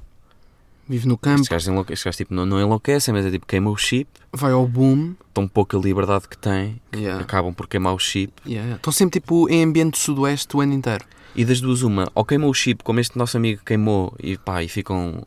Vive 0.86 1.06
no 1.06 1.16
campo, 1.18 1.36
Estes 1.36 1.48
gajos, 1.48 1.68
enlouque- 1.68 1.92
estes 1.92 2.04
gajos 2.04 2.16
tipo, 2.16 2.32
não, 2.34 2.44
não 2.46 2.58
enlouquecem, 2.60 3.12
mas 3.12 3.24
é 3.26 3.30
tipo, 3.30 3.46
queima 3.46 3.70
o 3.70 3.76
chip, 3.76 4.08
vai 4.32 4.52
ao 4.52 4.66
boom. 4.66 5.14
tão 5.34 5.46
pouca 5.46 5.76
liberdade 5.76 6.26
que 6.28 6.36
têm, 6.36 6.80
Yeah. 6.94 7.22
acabam 7.22 7.52
por 7.54 7.66
queimar 7.68 7.94
o 7.94 7.98
chip. 7.98 8.32
Yeah. 8.46 8.76
Estão 8.76 8.92
sempre 8.92 9.20
tipo 9.20 9.48
em 9.50 9.62
ambiente 9.64 9.98
sudoeste 9.98 10.56
o 10.56 10.60
ano 10.60 10.72
inteiro. 10.72 11.04
E 11.36 11.44
das 11.44 11.60
duas, 11.60 11.82
uma, 11.82 12.10
ou 12.14 12.24
queimam 12.24 12.48
o 12.50 12.54
chip, 12.54 12.82
como 12.82 12.98
este 13.00 13.16
nosso 13.18 13.36
amigo 13.36 13.62
queimou, 13.64 14.14
e 14.18 14.36
pá, 14.38 14.62
e 14.62 14.68
ficam 14.68 15.22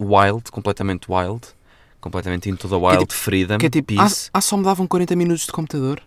wild, 0.00 0.50
completamente 0.50 1.06
wild, 1.10 1.42
completamente 2.00 2.48
into 2.50 2.66
the 2.68 2.74
wild 2.74 2.98
tipo- 3.00 3.12
freedom, 3.14 3.58
Que 3.58 3.66
é 3.66 3.70
tipo, 3.70 3.92
ah, 3.94 4.04
peace. 4.04 4.30
ah, 4.32 4.40
só 4.40 4.56
me 4.56 4.64
davam 4.64 4.86
40 4.86 5.14
minutos 5.14 5.44
de 5.46 5.52
computador. 5.52 6.00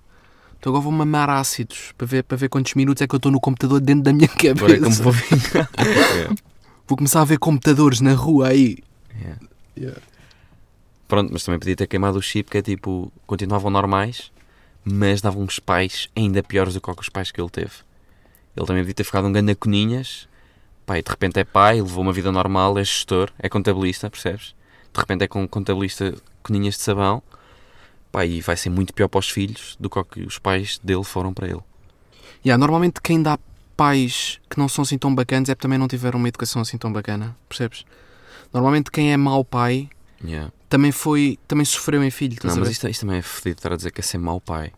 Então 0.59 0.71
agora 0.71 0.83
vou 0.83 0.91
mamar 0.91 1.29
ácidos 1.29 1.93
para 1.97 2.07
ver, 2.07 2.23
para 2.23 2.37
ver 2.37 2.49
quantos 2.49 2.73
minutos 2.73 3.01
é 3.01 3.07
que 3.07 3.13
eu 3.15 3.17
estou 3.17 3.31
no 3.31 3.39
computador 3.39 3.79
dentro 3.79 4.03
da 4.03 4.13
minha 4.13 4.27
cabeça. 4.27 4.65
Agora 4.65 4.75
é 4.75 4.79
como 4.79 4.95
vou 4.95 5.11
vingar. 5.13 5.69
Yeah, 5.79 6.35
Vou 6.87 6.97
começar 6.97 7.21
a 7.21 7.25
ver 7.25 7.37
computadores 7.37 7.99
na 7.99 8.13
rua 8.13 8.47
aí. 8.47 8.77
yeah. 9.19 9.39
Yeah. 9.77 10.01
Pronto, 11.07 11.31
mas 11.31 11.43
também 11.43 11.59
podia 11.59 11.75
ter 11.75 11.87
queimado 11.87 12.17
o 12.17 12.21
chip, 12.21 12.49
que 12.49 12.57
é 12.57 12.61
tipo, 12.61 13.11
continuavam 13.25 13.69
normais, 13.69 14.31
mas 14.83 15.21
davam 15.21 15.43
uns 15.43 15.59
pais 15.59 16.09
ainda 16.15 16.43
piores 16.43 16.73
do 16.73 16.81
que 16.81 16.89
os 16.89 17.09
pais 17.09 17.31
que 17.31 17.39
ele 17.39 17.49
teve. 17.49 17.71
Ele 18.55 18.65
também 18.65 18.83
podia 18.83 18.95
ter 18.95 19.03
ficado 19.03 19.27
um 19.27 19.31
ganda 19.31 19.55
coninhas, 19.55 20.27
e 20.89 21.01
de 21.01 21.09
repente 21.09 21.39
é 21.39 21.43
pai, 21.43 21.81
levou 21.81 22.01
uma 22.01 22.11
vida 22.11 22.31
normal, 22.31 22.77
é 22.77 22.83
gestor, 22.83 23.29
é 23.39 23.47
contabilista, 23.47 24.09
percebes? 24.09 24.55
De 24.93 24.99
repente 24.99 25.23
é 25.23 25.27
com 25.27 25.47
contabilista 25.47 26.15
coninhas 26.43 26.75
de 26.75 26.81
sabão, 26.81 27.21
pá, 28.11 28.25
e 28.25 28.41
vai 28.41 28.55
ser 28.57 28.69
muito 28.69 28.93
pior 28.93 29.07
para 29.07 29.19
os 29.19 29.29
filhos 29.29 29.75
do 29.79 29.89
que 29.89 30.21
os 30.21 30.37
pais 30.37 30.79
dele 30.83 31.03
foram 31.03 31.33
para 31.33 31.47
ele. 31.47 31.61
Yeah, 32.45 32.57
normalmente 32.57 33.01
quem 33.01 33.21
dá 33.21 33.37
pais 33.75 34.39
que 34.49 34.57
não 34.57 34.67
são 34.67 34.83
assim 34.83 34.97
tão 34.97 35.13
bacanas 35.13 35.49
é 35.49 35.55
porque 35.55 35.63
também 35.63 35.77
não 35.77 35.87
tiveram 35.87 36.19
uma 36.19 36.27
educação 36.27 36.61
assim 36.61 36.77
tão 36.77 36.91
bacana, 36.91 37.35
percebes? 37.47 37.85
Normalmente 38.53 38.89
quem 38.89 39.11
é 39.11 39.17
mau 39.17 39.43
pai 39.43 39.89
Yeah. 40.23 40.51
também 40.67 40.91
foi, 40.91 41.37
também 41.47 41.65
sofreu 41.65 42.03
em 42.03 42.09
filho, 42.09 42.37
Não, 42.43 42.55
mas 42.55 42.69
isto, 42.69 42.87
isto 42.87 43.01
também 43.01 43.19
é 43.19 43.21
fedido 43.21 43.59
estar 43.59 43.71
a 43.71 43.75
dizer 43.75 43.91
que 43.91 44.01
é 44.01 44.03
ser 44.03 44.17
mau 44.17 44.41
pai. 44.41 44.71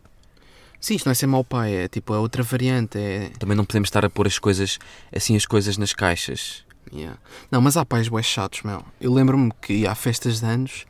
Sim, 0.79 0.95
isto 0.95 1.05
não 1.05 1.11
é 1.11 1.15
ser 1.15 1.27
mau 1.27 1.43
pai, 1.43 1.73
é 1.73 1.87
tipo, 1.87 2.13
é 2.13 2.17
outra 2.17 2.41
variante. 2.41 2.97
É... 2.97 3.31
Também 3.39 3.55
não 3.55 3.65
podemos 3.65 3.87
estar 3.87 4.03
a 4.05 4.09
pôr 4.09 4.27
as 4.27 4.39
coisas, 4.39 4.79
assim, 5.13 5.35
as 5.35 5.45
coisas 5.45 5.77
nas 5.77 5.93
caixas. 5.93 6.65
Yeah. 6.91 7.19
Não, 7.51 7.61
mas 7.61 7.77
há 7.77 7.85
pais 7.85 8.07
bué 8.07 8.23
chatos, 8.23 8.63
meu. 8.63 8.83
Eu 8.99 9.13
lembro-me 9.13 9.51
que 9.61 9.85
a 9.85 9.93
festas 9.93 10.39
de 10.39 10.45
anos, 10.45 10.85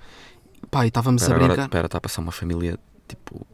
pá, 0.69 0.85
e 0.85 0.89
estávamos 0.89 1.21
a 1.21 1.25
Espera, 1.25 1.37
agora, 1.37 1.53
brincar. 1.53 1.65
espera, 1.67 1.85
está 1.87 1.97
a 1.97 2.01
passar 2.01 2.21
uma 2.21 2.31
família, 2.31 2.77
tipo, 3.07 3.45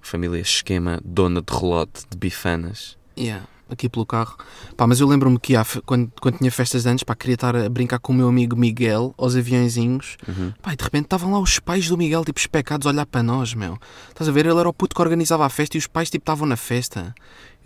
família 0.00 0.40
esquema, 0.40 1.00
dona 1.04 1.42
de 1.42 1.52
relote, 1.52 2.04
de 2.10 2.16
bifanas. 2.16 2.96
Yeah, 3.18 3.46
aqui 3.68 3.88
pelo 3.88 4.06
carro. 4.06 4.36
Pá, 4.76 4.86
mas 4.86 5.00
eu 5.00 5.08
lembro-me 5.08 5.38
que 5.38 5.62
fe- 5.64 5.80
quando, 5.82 6.12
quando 6.20 6.38
tinha 6.38 6.50
festas 6.52 6.82
de 6.84 6.88
anos, 6.90 7.02
pá, 7.02 7.14
queria 7.14 7.34
estar 7.34 7.56
a 7.56 7.68
brincar 7.68 7.98
com 7.98 8.12
o 8.12 8.16
meu 8.16 8.28
amigo 8.28 8.54
Miguel 8.56 9.14
aos 9.18 9.34
aviãozinhos. 9.34 10.16
Uhum. 10.28 10.52
Pá, 10.62 10.72
e 10.72 10.76
de 10.76 10.84
repente 10.84 11.04
estavam 11.04 11.32
lá 11.32 11.40
os 11.40 11.58
pais 11.58 11.88
do 11.88 11.96
Miguel, 11.98 12.24
tipo, 12.24 12.38
especados 12.38 12.86
a 12.86 12.90
olhar 12.90 13.06
para 13.06 13.22
nós, 13.22 13.54
meu. 13.54 13.78
Estás 14.08 14.28
a 14.28 14.32
ver? 14.32 14.46
Ele 14.46 14.58
era 14.60 14.68
o 14.68 14.72
puto 14.72 14.94
que 14.94 15.02
organizava 15.02 15.44
a 15.44 15.48
festa 15.48 15.76
e 15.76 15.78
os 15.78 15.86
pais, 15.86 16.08
tipo, 16.10 16.22
estavam 16.22 16.46
na 16.46 16.56
festa. 16.56 17.14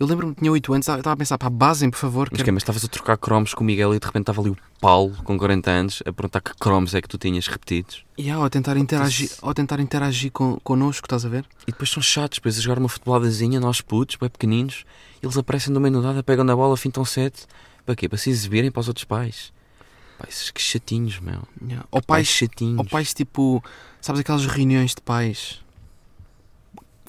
Eu 0.01 0.07
lembro-me 0.07 0.33
que 0.33 0.39
tinha 0.41 0.51
8 0.51 0.73
anos, 0.73 0.87
estava 0.87 1.11
a 1.13 1.15
pensar, 1.15 1.37
pá, 1.37 1.47
basem, 1.47 1.91
por 1.91 1.97
favor. 1.99 2.27
Mas, 2.31 2.37
quero- 2.37 2.45
que, 2.45 2.51
mas 2.51 2.63
estavas 2.63 2.83
a 2.83 2.87
trocar 2.87 3.17
cromos 3.17 3.53
com 3.53 3.63
o 3.63 3.67
Miguel 3.67 3.93
e 3.93 3.99
de 3.99 4.05
repente 4.07 4.23
estava 4.23 4.41
ali 4.41 4.49
o 4.49 4.57
Paulo, 4.79 5.15
com 5.23 5.37
40 5.37 5.69
anos, 5.69 6.01
a 6.07 6.11
perguntar 6.11 6.41
que 6.41 6.55
cromos 6.59 6.95
é 6.95 7.01
que 7.03 7.07
tu 7.07 7.19
tinhas 7.19 7.45
repetidos. 7.45 8.03
Yeah, 8.19 8.39
ou 8.39 8.45
a 8.45 8.49
tentar 8.49 8.77
interagir, 8.77 9.29
ou 9.43 9.51
a 9.51 9.53
tentar 9.53 9.79
interagir 9.79 10.31
con, 10.31 10.59
connosco, 10.63 11.05
estás 11.05 11.23
a 11.23 11.29
ver? 11.29 11.45
E 11.67 11.71
depois 11.71 11.91
são 11.91 12.01
chatos, 12.01 12.39
depois 12.39 12.57
a 12.57 12.61
jogar 12.61 12.79
uma 12.79 12.89
futeboladazinha, 12.89 13.59
nós 13.59 13.79
putos, 13.79 14.15
bem 14.15 14.27
pequeninos, 14.27 14.85
eles 15.21 15.37
aparecem 15.37 15.71
do 15.71 15.79
meio 15.79 15.93
do 15.93 16.01
nada, 16.01 16.23
pegam 16.23 16.43
na 16.43 16.55
bola, 16.55 16.75
fintam 16.75 17.05
sete. 17.05 17.45
Para 17.85 17.95
quê? 17.95 18.09
Para 18.09 18.17
se 18.17 18.31
exibirem 18.31 18.71
para 18.71 18.79
os 18.79 18.87
outros 18.87 19.03
pais. 19.05 19.53
Pá, 20.17 20.25
esses 20.27 20.49
que 20.49 20.59
chatinhos, 20.63 21.19
meu. 21.19 21.43
Yeah. 21.63 21.85
Ou 21.91 22.01
Pais 22.01 22.27
pais, 22.27 22.27
chatinhos. 22.27 22.79
ou 22.79 22.85
pais 22.85 23.13
tipo, 23.13 23.63
sabes 24.01 24.21
aquelas 24.21 24.47
reuniões 24.47 24.95
de 24.95 25.01
pais? 25.01 25.59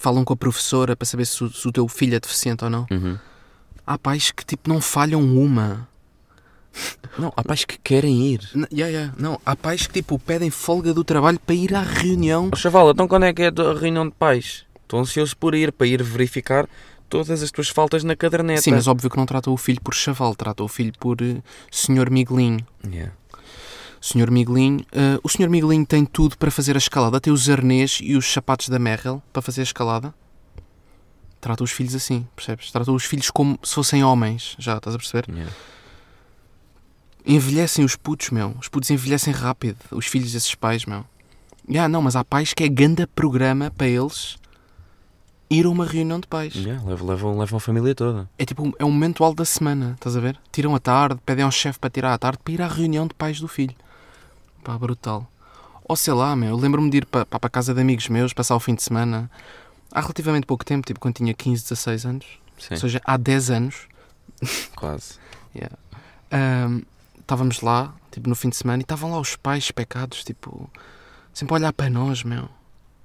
Falam 0.03 0.25
com 0.25 0.33
a 0.33 0.37
professora 0.37 0.97
para 0.97 1.07
saber 1.07 1.25
se 1.27 1.45
o, 1.45 1.49
se 1.49 1.69
o 1.69 1.71
teu 1.71 1.87
filho 1.87 2.17
é 2.17 2.19
deficiente 2.19 2.65
ou 2.65 2.71
não. 2.71 2.87
Uhum. 2.91 3.17
Há 3.87 3.97
pais 3.97 4.33
que 4.33 4.45
tipo 4.45 4.69
não 4.69 4.81
falham 4.81 5.21
uma. 5.23 5.87
Não, 7.17 7.33
há 7.37 7.45
pais 7.45 7.65
que 7.65 7.79
querem 7.79 8.21
ir. 8.33 8.41
N- 8.53 8.67
yeah, 8.73 8.91
yeah. 8.93 9.15
Não, 9.17 9.41
há 9.47 9.55
pais 9.55 9.87
que 9.87 9.93
tipo 9.93 10.19
pedem 10.19 10.51
folga 10.51 10.93
do 10.93 11.05
trabalho 11.05 11.39
para 11.39 11.55
ir 11.55 11.73
à 11.73 11.83
reunião. 11.83 12.51
Ó 12.53 12.57
chaval, 12.57 12.91
então 12.91 13.07
quando 13.07 13.27
é 13.27 13.33
que 13.33 13.43
é 13.43 13.49
a 13.49 13.79
reunião 13.79 14.05
de 14.09 14.15
pais? 14.15 14.65
Estou 14.83 14.99
ansioso 14.99 15.37
por 15.37 15.55
ir, 15.55 15.71
para 15.71 15.87
ir 15.87 16.03
verificar 16.03 16.69
todas 17.09 17.41
as 17.41 17.53
tuas 17.53 17.69
faltas 17.69 18.03
na 18.03 18.17
caderneta. 18.17 18.61
Sim, 18.63 18.73
mas 18.73 18.89
óbvio 18.89 19.09
que 19.09 19.17
não 19.17 19.25
trata 19.27 19.51
o 19.53 19.57
filho 19.57 19.81
por 19.83 19.95
chaval, 19.95 20.35
trata 20.35 20.65
o 20.65 20.69
filho 20.69 20.93
por 20.99 21.23
eh, 21.23 21.37
Senhor 21.71 22.11
Miguelinho. 22.11 22.67
Yeah. 22.85 23.13
Senhor 24.03 24.33
Miguelinho, 24.33 24.85
eh, 24.91 25.17
o 25.23 25.29
Senhor 25.29 25.49
Miguelinho 25.49 25.87
tem 25.87 26.05
tudo 26.05 26.37
para 26.37 26.51
fazer 26.51 26.75
a 26.75 26.79
escalada, 26.79 27.21
tem 27.21 27.33
os 27.33 27.49
arnês 27.49 28.01
e 28.03 28.17
os 28.17 28.31
sapatos 28.31 28.69
da 28.69 28.77
Merrell 28.77 29.23
para 29.33 29.41
fazer 29.41 29.61
a 29.61 29.63
escalada. 29.63 30.13
Trata 31.41 31.63
os 31.63 31.71
filhos 31.71 31.95
assim, 31.95 32.27
percebes? 32.35 32.73
Trata 32.73 32.91
os 32.91 33.05
filhos 33.05 33.31
como 33.31 33.57
se 33.63 33.73
fossem 33.73 34.03
homens, 34.03 34.57
já 34.59 34.77
estás 34.77 34.97
a 34.97 34.99
perceber? 34.99 35.33
Yeah. 35.33 35.53
Envelhecem 37.25 37.85
os 37.85 37.95
putos, 37.95 38.31
meu. 38.31 38.57
Os 38.61 38.67
putos 38.67 38.91
envelhecem 38.91 39.33
rápido, 39.33 39.79
os 39.93 40.07
filhos 40.07 40.33
desses 40.33 40.57
pais, 40.57 40.85
meu. 40.85 41.05
Ah, 41.79 41.89
não, 41.89 42.03
mas 42.03 42.17
há 42.17 42.25
pais 42.25 42.53
que 42.53 42.65
é 42.65 42.69
ganda 42.69 43.07
programa 43.07 43.71
para 43.71 43.87
eles 43.87 44.37
ir 45.49 45.65
a 45.65 45.71
uma 45.71 45.87
reunião 45.87 46.19
de 46.19 46.27
pais. 46.27 46.57
Yeah, 46.57 46.83
levam, 46.85 47.07
levam, 47.07 47.39
levam 47.39 47.57
a 47.57 47.61
família 47.61 47.95
toda. 47.95 48.29
É 48.37 48.45
tipo, 48.45 48.75
é 48.81 48.85
um 48.85 48.91
momento 48.91 49.23
alto 49.23 49.37
da 49.37 49.45
semana, 49.45 49.93
estás 49.95 50.17
a 50.17 50.21
ver? 50.21 50.37
Tiram 50.51 50.75
a 50.75 50.81
tarde, 50.81 51.21
pedem 51.25 51.45
ao 51.45 51.53
chefe 51.53 51.79
para 51.79 51.91
tirar 51.91 52.13
a 52.13 52.19
tarde 52.19 52.39
para 52.43 52.53
ir 52.53 52.63
à 52.63 52.67
reunião 52.67 53.07
de 53.07 53.15
pais 53.15 53.39
do 53.39 53.47
filho. 53.47 53.77
Pá, 54.63 54.79
brutal. 54.79 55.27
Ou 55.85 55.97
sei 55.97 56.13
lá, 56.15 56.35
meu, 56.37 56.51
eu 56.51 56.57
lembro-me 56.57 56.89
de 56.91 56.99
ir 56.99 57.07
para, 57.07 57.27
a 57.31 57.49
casa 57.49 57.75
de 57.75 57.81
amigos 57.81 58.09
meus, 58.09 58.33
passar 58.33 58.55
o 58.55 58.61
fim 58.61 58.75
de 58.75 58.83
semana, 58.83 59.31
há 59.91 60.01
relativamente 60.01 60.47
pouco 60.47 60.65
tempo, 60.65 60.87
tipo 60.87 61.01
quando 61.01 61.15
tinha 61.17 61.35
15, 61.35 61.63
16 61.65 62.07
anos, 62.07 62.27
Sim, 62.59 62.75
ou 62.75 62.77
seja, 62.77 63.01
há 63.05 63.17
10 63.17 63.51
anos, 63.51 63.89
quase. 64.77 65.15
ahm, 66.31 66.81
estávamos 67.21 67.61
lá, 67.61 67.93
tipo 68.11 68.29
no 68.29 68.35
fim 68.35 68.49
de 68.49 68.57
semana, 68.57 68.81
e 68.81 68.85
estavam 68.85 69.11
lá 69.11 69.19
os 69.19 69.37
pais 69.37 69.71
pecados, 69.71 70.23
tipo, 70.25 70.71
sempre 71.35 71.55
a 71.55 71.59
olhar 71.59 71.73
para 71.73 71.91
nós, 71.91 72.23
meu. 72.23 72.49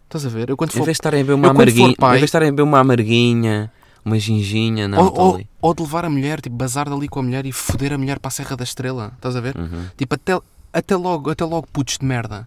Estás 0.05 0.25
a 0.25 0.29
ver? 0.29 0.49
Eu 0.49 0.55
quando 0.55 0.69
Em 0.71 0.73
for 0.77 0.85
vez 0.85 0.95
de 0.95 0.99
estarem 0.99 1.19
a 1.21 1.23
beber 1.23 1.33
uma 1.33 1.47
eu 1.47 1.51
amarguinha, 1.51 1.95
pai- 1.97 2.09
em 2.09 2.11
vez 2.11 2.21
de 2.21 2.25
estarem 2.25 2.47
a 2.47 2.51
beber 2.51 2.63
uma 2.63 2.79
amarguinha, 2.79 3.71
uma 4.05 4.17
ginginha, 4.17 4.87
não, 4.87 4.99
ou, 4.99 5.07
está 5.09 5.21
ou, 5.21 5.41
ou 5.61 5.73
de 5.73 5.81
levar 5.81 6.05
a 6.05 6.09
mulher, 6.09 6.39
tipo, 6.39 6.55
bazar 6.55 6.89
dali 6.89 7.09
com 7.09 7.19
a 7.19 7.23
mulher 7.23 7.45
e 7.45 7.51
foder 7.51 7.91
a 7.91 7.97
mulher 7.97 8.19
para 8.19 8.29
a 8.29 8.31
Serra 8.31 8.55
da 8.55 8.63
Estrela, 8.63 9.11
estás 9.15 9.35
a 9.35 9.41
ver? 9.41 9.57
Uhum. 9.57 9.87
Tipo, 9.97 10.15
até, 10.15 10.39
até 10.73 10.95
logo, 10.95 11.29
até 11.29 11.43
logo 11.45 11.67
putos 11.67 11.97
de 11.97 12.05
merda. 12.05 12.45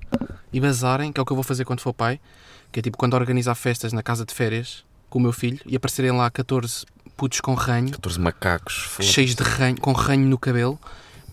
E 0.52 0.60
bazarem, 0.60 1.12
que 1.12 1.20
é 1.20 1.22
o 1.22 1.26
que 1.26 1.32
eu 1.32 1.36
vou 1.36 1.44
fazer 1.44 1.64
quando 1.64 1.80
for 1.80 1.92
pai, 1.92 2.20
que 2.72 2.80
é 2.80 2.82
tipo 2.82 2.96
quando 2.96 3.14
organizar 3.14 3.54
festas 3.54 3.92
na 3.92 4.02
casa 4.02 4.24
de 4.24 4.34
férias 4.34 4.84
com 5.08 5.18
o 5.18 5.22
meu 5.22 5.32
filho 5.32 5.60
e 5.66 5.76
aparecerem 5.76 6.12
lá 6.12 6.30
14 6.30 6.84
putos 7.16 7.40
com 7.40 7.54
ranho, 7.54 7.90
14 7.90 8.18
macacos. 8.18 8.74
foda-se. 8.84 9.12
cheios 9.12 9.34
de 9.34 9.42
ranho, 9.42 9.80
com 9.80 9.92
ranho 9.92 10.26
no 10.26 10.38
cabelo, 10.38 10.78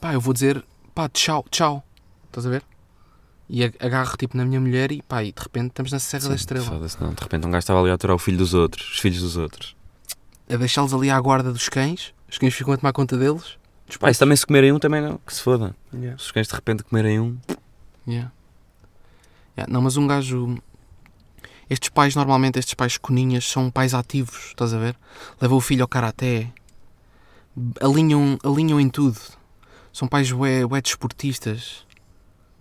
pá, 0.02 0.14
eu 0.14 0.22
vou 0.22 0.34
dizer, 0.34 0.64
pá, 0.94 1.08
tchau, 1.10 1.46
tchau. 1.50 1.84
Estás 2.28 2.46
a 2.46 2.50
ver? 2.50 2.64
E 3.50 3.64
ag- 3.64 3.78
agarro 3.80 4.18
tipo 4.18 4.36
na 4.36 4.44
minha 4.46 4.60
mulher 4.60 4.92
e 4.92 5.02
pá, 5.02 5.24
e 5.24 5.32
de 5.32 5.42
repente 5.42 5.68
estamos 5.70 5.92
na 5.92 6.00
Serra 6.00 6.24
Sim, 6.24 6.30
da 6.30 6.36
Estrela. 6.36 6.66
foda-se, 6.66 7.02
não. 7.02 7.14
De 7.14 7.22
repente 7.22 7.48
um 7.48 7.52
gajo 7.52 7.60
estava 7.60 7.80
ali 7.82 7.90
a 7.90 7.94
aturar 7.94 8.16
o 8.16 8.20
filho 8.20 8.38
dos 8.38 8.54
outros, 8.54 8.92
os 8.92 9.00
filhos 9.00 9.22
dos 9.22 9.38
outros. 9.38 9.76
A 10.50 10.56
deixá-los 10.58 10.94
ali 10.94 11.10
à 11.10 11.20
guarda 11.20 11.52
dos 11.54 11.70
cães, 11.70 12.14
os 12.30 12.38
cães 12.38 12.54
ficam 12.54 12.74
a 12.74 12.78
tomar 12.78 12.92
conta 12.94 13.18
deles. 13.18 13.58
Pá, 14.00 14.12
isso 14.12 14.20
também 14.20 14.36
se 14.36 14.46
comerem 14.46 14.72
um, 14.72 14.80
também 14.80 15.02
não, 15.02 15.18
que 15.26 15.34
se 15.34 15.42
foda. 15.42 15.76
Yeah. 15.94 16.18
Se 16.18 16.26
os 16.26 16.32
cães 16.32 16.48
de 16.48 16.54
repente 16.54 16.84
comerem 16.84 17.20
um, 17.20 17.38
Yeah. 18.08 18.32
Yeah, 19.58 19.72
Não, 19.72 19.82
mas 19.82 19.98
um 19.98 20.08
gajo. 20.08 20.58
Estes 21.70 21.90
pais, 21.90 22.16
normalmente, 22.16 22.58
estes 22.58 22.74
pais 22.74 22.98
coninhas, 22.98 23.46
são 23.46 23.70
pais 23.70 23.94
ativos, 23.94 24.48
estás 24.48 24.74
a 24.74 24.78
ver? 24.78 24.96
Levam 25.42 25.58
o 25.58 25.62
filho 25.62 25.82
ao 25.82 25.88
karaté, 25.88 26.50
alinham, 27.82 28.38
alinham 28.42 28.80
em 28.80 28.90
tudo. 28.90 29.20
São 29.92 30.08
pais 30.08 30.32
ué, 30.32 30.64
ué 30.64 30.82
desportistas, 30.82 31.86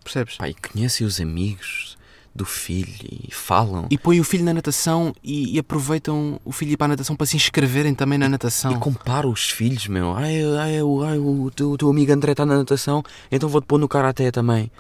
percebes? 0.03 0.39
e 0.41 0.55
conhecem 0.55 1.07
os 1.07 1.21
amigos 1.21 1.96
do 2.37 2.45
filho 2.45 2.95
e 3.03 3.29
falam. 3.33 3.87
E 3.91 3.99
põem 3.99 4.21
o 4.21 4.25
filho 4.25 4.45
na 4.45 4.55
natação 4.55 5.13
e, 5.25 5.55
e 5.55 5.59
aproveitam 5.59 6.41
o 6.45 6.53
filho 6.53 6.73
ir 6.73 6.77
para 6.77 6.85
a 6.85 6.89
natação 6.89 7.17
para 7.17 7.27
se 7.27 7.37
inscreverem 7.37 7.95
também 7.95 8.19
na 8.19 8.29
natação. 8.29 8.73
E 8.73 8.77
comparam 8.79 9.31
os 9.31 9.51
filhos, 9.51 9.89
meu. 9.89 10.15
Ai, 10.15 10.37
ai, 10.59 10.83
o- 10.83 11.03
ai, 11.03 11.19
o, 11.19 11.51
teu, 11.51 11.73
o 11.73 11.77
teu 11.79 11.91
amigo 11.91 12.13
André 12.13 12.33
está 12.33 12.47
na 12.47 12.57
natação, 12.57 13.03
então 13.33 13.49
vou-te 13.49 13.65
pôr 13.67 13.79
no 13.79 13.89
karaté 13.89 14.31
também. 14.31 14.71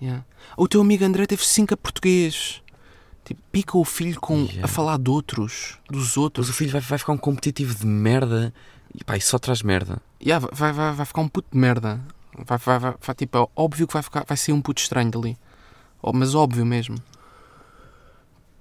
Yeah. 0.00 0.24
O 0.56 0.66
teu 0.68 0.80
amigo 0.80 1.04
André 1.04 1.26
teve 1.26 1.44
5 1.44 1.74
a 1.74 1.76
português. 1.76 2.62
Tipo, 3.24 3.40
pica 3.50 3.78
o 3.78 3.84
filho 3.84 4.20
com, 4.20 4.40
Yeah. 4.44 4.64
a 4.64 4.68
falar 4.68 4.98
de 4.98 5.10
outros, 5.10 5.78
dos 5.90 6.08
Mas 6.08 6.16
outros. 6.16 6.48
o 6.50 6.52
filho 6.52 6.70
vai, 6.72 6.80
vai 6.80 6.98
ficar 6.98 7.12
um 7.12 7.16
competitivo 7.18 7.74
de 7.74 7.86
merda. 7.86 8.52
E 8.94 9.02
pá, 9.02 9.16
isso 9.16 9.28
só 9.30 9.38
traz 9.38 9.62
merda. 9.62 10.00
Yeah, 10.22 10.46
vai, 10.52 10.72
vai, 10.72 10.92
vai 10.92 11.06
ficar 11.06 11.20
um 11.22 11.28
puto 11.28 11.48
de 11.52 11.58
merda. 11.58 12.00
Vai, 12.46 12.58
vai, 12.58 12.78
vai, 12.78 12.94
vai- 13.00 13.14
tipo, 13.14 13.38
é 13.38 13.46
óbvio 13.56 13.86
que 13.86 13.92
vai, 13.94 14.02
ficar, 14.02 14.24
vai 14.26 14.36
ser 14.36 14.52
um 14.52 14.60
puto 14.60 14.82
estranho 14.82 15.10
dali. 15.10 15.36
Ó, 16.06 16.12
Mas 16.12 16.34
óbvio 16.34 16.66
mesmo. 16.66 16.96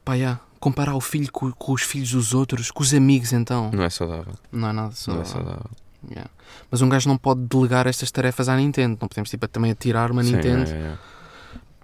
Pá, 0.06 0.14
yeah. 0.16 0.40
Comparar 0.60 0.96
o 0.96 1.02
filho 1.02 1.30
com, 1.32 1.52
com 1.52 1.74
os 1.74 1.82
filhos 1.82 2.12
dos 2.12 2.34
outros, 2.34 2.72
com 2.72 2.82
os 2.82 2.94
amigos 2.94 3.34
então. 3.34 3.70
Não 3.74 3.84
é 3.84 3.90
saudável. 3.90 4.34
Não 4.50 4.70
é 4.70 4.72
nada 4.74 4.88
Não 4.88 4.94
saudável. 4.94 5.30
é 5.30 5.34
saudável. 5.34 5.72
Yeah. 6.10 6.30
Mas 6.72 6.82
um 6.82 6.88
gajo 6.90 7.10
não 7.10 7.18
pode 7.18 7.42
delegar 7.42 7.86
estas 7.86 8.10
tarefas 8.12 8.48
à 8.48 8.56
Nintendo. 8.56 8.98
Não 9.02 9.08
podemos 9.10 9.30
tipo, 9.30 9.46
também 9.50 9.72
atirar 9.72 10.10
uma 10.12 10.24
Sim, 10.24 10.36
Nintendo 10.38 10.70
é, 10.70 10.74
é. 10.74 10.98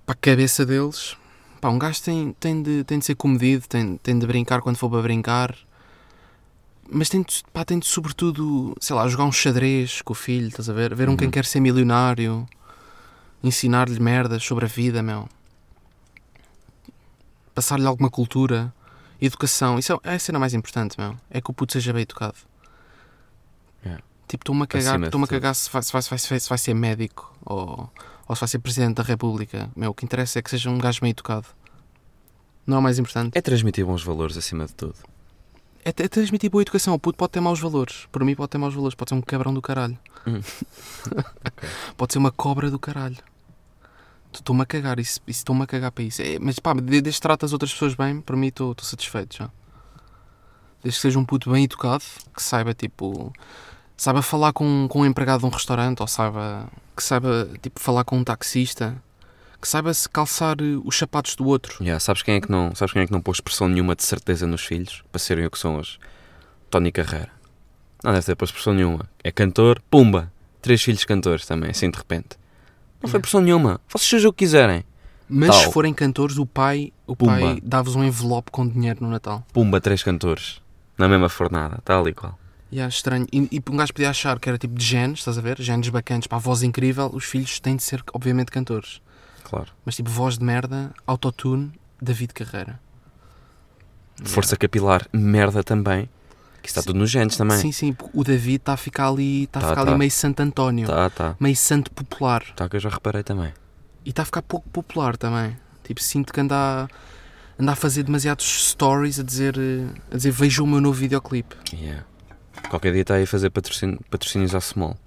para 0.05 0.13
a 0.13 0.17
cabeça 0.17 0.65
deles. 0.65 1.17
Pá, 1.59 1.67
um 1.69 1.77
gajo 1.77 2.01
tem, 2.01 2.33
tem, 2.39 2.63
de, 2.63 2.83
tem 2.85 2.99
de 2.99 3.05
ser 3.05 3.15
comedido, 3.15 3.67
tem, 3.67 3.97
tem 3.97 4.17
de 4.17 4.25
brincar 4.25 4.61
quando 4.61 4.77
for 4.77 4.89
para 4.89 5.01
brincar. 5.01 5.53
Mas 6.89 7.09
tem 7.09 7.21
de, 7.21 7.43
pá, 7.53 7.65
tem 7.65 7.79
de 7.79 7.85
sobretudo, 7.85 8.75
sei 8.79 8.95
lá, 8.95 9.05
jogar 9.09 9.25
um 9.25 9.31
xadrez 9.31 10.01
com 10.01 10.13
o 10.13 10.15
filho, 10.15 10.47
estás 10.47 10.69
a 10.69 10.73
ver? 10.73 10.95
Ver 10.95 11.07
um 11.09 11.11
Uhum. 11.11 11.17
quem 11.17 11.29
quer 11.29 11.43
ser 11.45 11.59
milionário, 11.59 12.47
ensinar-lhe 13.43 13.99
merdas 13.99 14.41
sobre 14.43 14.65
a 14.65 14.67
vida, 14.67 15.03
meu. 15.03 15.27
Passar-lhe 17.59 17.85
alguma 17.85 18.09
cultura, 18.09 18.73
educação. 19.19 19.77
Isso 19.77 19.91
é, 19.91 20.11
é 20.11 20.15
a 20.15 20.19
cena 20.19 20.39
mais 20.39 20.53
importante, 20.53 20.95
meu. 20.97 21.17
É 21.29 21.41
que 21.41 21.51
o 21.51 21.53
puto 21.53 21.73
seja 21.73 21.91
bem 21.91 22.03
educado. 22.03 22.37
Yeah. 23.83 24.01
Tipo, 24.29 24.43
estou-me 24.43 24.63
a 24.63 24.65
cagar, 24.65 25.03
estou-me 25.03 25.25
a 25.25 25.27
cagar 25.27 25.53
se 25.53 25.69
vai, 25.69 25.83
se, 25.83 25.91
vai, 25.91 26.01
se, 26.01 26.09
vai, 26.09 26.39
se 26.39 26.47
vai 26.47 26.57
ser 26.57 26.73
médico 26.73 27.37
ou, 27.45 27.91
ou 28.29 28.33
se 28.33 28.39
vai 28.39 28.47
ser 28.47 28.59
Presidente 28.59 28.95
da 28.95 29.03
República. 29.03 29.69
Meu, 29.75 29.91
o 29.91 29.93
que 29.93 30.05
interessa 30.05 30.39
é 30.39 30.41
que 30.41 30.49
seja 30.49 30.69
um 30.69 30.77
gajo 30.77 31.01
bem 31.01 31.09
educado. 31.09 31.47
Não 32.65 32.77
é 32.77 32.79
o 32.79 32.81
mais 32.81 32.97
importante. 32.97 33.37
É 33.37 33.41
transmitir 33.41 33.85
bons 33.85 34.05
valores 34.05 34.37
acima 34.37 34.65
de 34.65 34.73
tudo. 34.73 34.95
É, 35.83 35.89
é 35.89 36.07
transmitir 36.07 36.49
boa 36.49 36.61
educação. 36.61 36.93
O 36.93 36.99
puto 36.99 37.17
pode 37.17 37.33
ter 37.33 37.41
maus 37.41 37.59
valores. 37.59 38.07
Por 38.09 38.23
mim 38.23 38.35
pode 38.35 38.51
ter 38.51 38.57
maus 38.57 38.73
valores. 38.73 38.95
Pode 38.95 39.09
ser 39.09 39.15
um 39.15 39.21
cabrão 39.21 39.53
do 39.53 39.61
caralho. 39.61 39.99
Hum. 40.25 40.39
pode 41.97 42.13
ser 42.13 42.19
uma 42.19 42.31
cobra 42.31 42.71
do 42.71 42.79
caralho. 42.79 43.17
Estou-me 44.33 44.61
a 44.61 44.65
cagar. 44.65 44.99
Isso 44.99 45.19
isso 45.27 45.39
estou-me 45.39 45.63
a 45.63 45.67
cagar 45.67 45.91
para 45.91 46.03
isso. 46.03 46.21
É, 46.21 46.37
mas 46.39 46.59
pá, 46.59 46.73
de- 46.73 46.81
desde 47.01 47.11
que 47.11 47.21
trata 47.21 47.45
as 47.45 47.53
outras 47.53 47.71
pessoas 47.73 47.95
bem, 47.95 48.21
para 48.21 48.35
mim 48.35 48.47
estou 48.47 48.75
satisfeito 48.81 49.37
já. 49.37 49.49
Desde 50.83 50.97
que 50.97 51.01
seja 51.01 51.19
um 51.19 51.25
puto 51.25 51.51
bem 51.51 51.63
educado, 51.65 52.03
que 52.35 52.41
saiba 52.41 52.73
tipo. 52.73 53.33
Saiba 53.97 54.21
falar 54.21 54.53
com, 54.53 54.87
com 54.89 55.01
um 55.01 55.05
empregado 55.05 55.41
de 55.41 55.45
um 55.45 55.49
restaurante, 55.49 55.99
ou 55.99 56.07
saiba. 56.07 56.69
que 56.95 57.03
saiba 57.03 57.49
tipo 57.61 57.79
falar 57.81 58.05
com 58.05 58.17
um 58.17 58.23
taxista, 58.23 58.95
que 59.61 59.67
saiba-se 59.67 60.07
calçar 60.07 60.55
eh, 60.61 60.79
os 60.85 60.97
sapatos 60.97 61.35
do 61.35 61.45
outro. 61.45 61.83
Yeah, 61.83 61.99
sabes, 61.99 62.21
quem 62.21 62.35
é 62.35 62.41
que 62.41 62.49
não, 62.49 62.73
sabes 62.75 62.93
quem 62.93 63.01
é 63.01 63.05
que 63.05 63.11
não 63.11 63.21
pôs 63.21 63.41
pressão 63.41 63.67
nenhuma 63.67 63.93
de 63.93 64.03
certeza 64.03 64.47
nos 64.47 64.63
filhos 64.65 65.03
para 65.11 65.19
serem 65.19 65.45
o 65.45 65.51
que 65.51 65.59
são 65.59 65.75
hoje? 65.77 65.99
Tony 66.69 66.93
Carreira. 66.93 67.29
Não 68.01 68.13
deve 68.13 68.25
ter 68.25 68.35
pressão 68.37 68.73
nenhuma. 68.73 69.09
É 69.21 69.31
cantor, 69.33 69.81
pumba! 69.91 70.31
Três 70.61 70.81
filhos 70.81 71.03
cantores 71.03 71.45
também, 71.45 71.71
assim 71.71 71.89
de 71.91 71.97
repente. 71.97 72.38
Não 73.01 73.09
foi 73.09 73.17
Yeah. 73.17 73.21
pressão 73.21 73.41
nenhuma. 73.41 73.79
Vocês 73.89 74.09
sejam 74.09 74.29
o 74.29 74.33
que 74.33 74.39
quiserem. 74.45 74.83
Mas 75.31 75.49
Tal. 75.51 75.59
se 75.65 75.71
forem 75.71 75.93
cantores, 75.93 76.37
o 76.37 76.45
pai, 76.45 76.91
o 77.05 77.15
Pumba. 77.15 77.37
pai 77.39 77.61
dava-vos 77.63 77.95
um 77.95 78.03
envelope 78.03 78.49
com 78.51 78.67
dinheiro 78.67 78.99
no 79.03 79.09
Natal. 79.09 79.45
Pumba, 79.53 79.79
três 79.79 80.01
cantores. 80.01 80.59
Na 80.97 81.07
mesma 81.07 81.29
fornada, 81.29 81.79
tal 81.85 82.07
e 82.09 82.13
qual. 82.13 82.37
E 82.71 82.79
é 82.79 82.87
estranho. 82.87 83.25
E, 83.31 83.47
e 83.51 83.63
um 83.71 83.77
gajo 83.77 83.93
podia 83.93 84.09
achar 84.09 84.39
que 84.39 84.49
era 84.49 84.57
tipo 84.57 84.73
de 84.75 84.83
genes, 84.83 85.19
estás 85.19 85.37
a 85.37 85.41
ver? 85.41 85.59
Genes 85.61 85.87
bacanas, 85.89 86.27
para 86.27 86.37
a 86.37 86.41
voz 86.41 86.61
incrível, 86.63 87.09
os 87.13 87.25
filhos 87.25 87.59
têm 87.59 87.75
de 87.75 87.83
ser, 87.83 88.03
obviamente, 88.13 88.51
cantores. 88.51 89.01
Claro. 89.43 89.67
Mas 89.85 89.95
tipo, 89.95 90.09
voz 90.09 90.37
de 90.37 90.43
merda, 90.43 90.91
autotune, 91.07 91.71
David 92.01 92.33
Carreira. 92.33 92.79
Força 94.23 94.57
capilar, 94.57 95.07
merda 95.13 95.63
também. 95.63 96.09
Que 96.61 96.67
está 96.69 96.81
Sim. 96.81 96.87
tudo 96.87 96.99
nos 96.99 97.09
genes 97.09 97.37
também. 97.37 97.57
Sim, 97.57 97.71
sim, 97.71 97.95
o 98.13 98.23
David 98.23 98.57
está 98.57 98.73
a 98.73 98.77
ficar 98.77 99.07
ali, 99.07 99.43
está 99.43 99.59
a 99.59 99.61
Tá, 99.63 99.69
ficar 99.69 99.85
tá. 99.85 99.89
ali 99.91 99.97
meio 99.99 100.11
Santo 100.11 100.41
António, 100.41 100.87
Tá, 100.87 101.09
tá. 101.09 101.35
meio 101.39 101.55
santo 101.55 101.89
popular. 101.91 102.43
Tá 102.55 102.67
que 102.67 102.75
eu 102.75 102.79
já 102.79 102.89
reparei 102.89 103.23
também. 103.23 103.53
E 104.05 104.09
está 104.09 104.23
a 104.23 104.25
ficar 104.25 104.41
pouco 104.41 104.67
popular 104.69 105.15
também. 105.17 105.55
Tipo, 105.83 106.01
sinto 106.03 106.33
que 106.33 106.39
anda 106.41 106.55
a, 106.55 106.87
anda 107.61 107.71
a 107.71 107.75
fazer 107.75 108.03
demasiados 108.03 108.69
stories 108.71 109.19
a 109.19 109.23
dizer, 109.23 109.55
a 110.11 110.15
dizer 110.17 110.31
vejam 110.31 110.65
o 110.65 110.67
meu 110.67 110.81
novo 110.81 110.99
videoclipe. 110.99 111.55
Yeah. 111.73 112.05
Qualquer 112.69 112.91
dia 112.93 113.01
está 113.03 113.15
aí 113.15 113.23
a 113.23 113.27
fazer 113.27 113.49
patrocínio, 113.49 113.99
patrocínios 114.09 114.53
à 114.53 114.59
Small. 114.61 114.97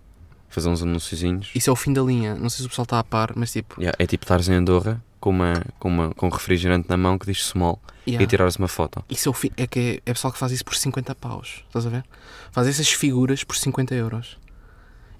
Fazer 0.48 0.68
uns 0.68 0.82
anunciozinhos. 0.82 1.50
Isso 1.54 1.70
é 1.70 1.72
o 1.72 1.76
fim 1.76 1.92
da 1.92 2.02
linha. 2.02 2.34
Não 2.34 2.48
sei 2.50 2.58
se 2.62 2.66
o 2.66 2.68
pessoal 2.68 2.84
está 2.84 2.98
a 2.98 3.04
par, 3.04 3.32
mas 3.36 3.52
tipo, 3.52 3.80
Yeah, 3.80 3.96
é 3.98 4.06
tipo 4.06 4.24
estares 4.24 4.48
em 4.48 4.54
Andorra 4.54 5.02
com, 5.22 5.30
uma, 5.30 5.64
com, 5.78 5.88
uma, 5.88 6.10
com 6.14 6.26
um 6.26 6.30
refrigerante 6.30 6.88
na 6.88 6.96
mão 6.96 7.16
que 7.16 7.26
diz 7.26 7.46
Small 7.46 7.80
yeah. 8.04 8.22
e 8.22 8.26
tirares 8.26 8.56
uma 8.56 8.66
foto. 8.66 9.04
Isso 9.08 9.28
é 9.28 9.30
o 9.30 9.32
fim. 9.32 9.52
É 9.56 9.68
que 9.68 10.02
é, 10.04 10.10
é 10.10 10.12
pessoal 10.12 10.32
que 10.32 10.38
faz 10.38 10.50
isso 10.50 10.64
por 10.64 10.74
50 10.74 11.14
paus. 11.14 11.62
Estás 11.68 11.86
a 11.86 11.90
ver? 11.90 12.04
Faz 12.50 12.66
essas 12.66 12.88
figuras 12.88 13.44
por 13.44 13.54
50 13.54 13.94
euros. 13.94 14.36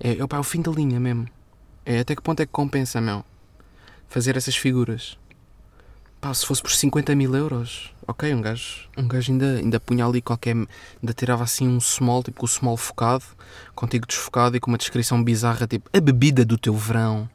É, 0.01 0.11
é, 0.11 0.19
é 0.19 0.39
o 0.39 0.43
fim 0.43 0.61
da 0.61 0.73
linha 0.73 0.99
mesmo. 0.99 1.29
É 1.87 2.01
até 2.01 2.17
que 2.17 2.23
ponto 2.23 2.41
é 2.41 2.47
que 2.47 2.51
compensa, 2.51 3.01
meu? 3.01 3.25
Fazer 4.09 4.37
essas 4.37 4.57
figuras. 4.57 5.17
Pá, 6.21 6.35
se 6.35 6.45
fosse 6.45 6.61
por 6.61 6.73
50 6.73 7.15
mil 7.15 7.33
euros, 7.37 7.93
ok, 8.07 8.35
um 8.35 8.41
gajo, 8.41 8.89
um 8.97 9.07
gajo 9.07 9.31
ainda, 9.31 9.59
ainda 9.59 9.79
punha 9.79 10.05
ali 10.05 10.21
qualquer. 10.21 10.57
ainda 10.57 11.13
tirava 11.15 11.45
assim 11.45 11.69
um 11.69 11.81
small, 11.81 12.25
tipo 12.25 12.41
com 12.41 12.47
o 12.47 12.49
small 12.49 12.77
focado, 12.77 13.25
contigo 13.75 14.05
desfocado 14.05 14.57
e 14.57 14.61
com 14.61 14.71
uma 14.71 14.79
descrição 14.79 15.23
bizarra, 15.23 15.67
tipo 15.69 15.89
a 15.97 16.01
bebida 16.01 16.45
do 16.45 16.59
teu 16.59 16.75
verão. 16.75 17.31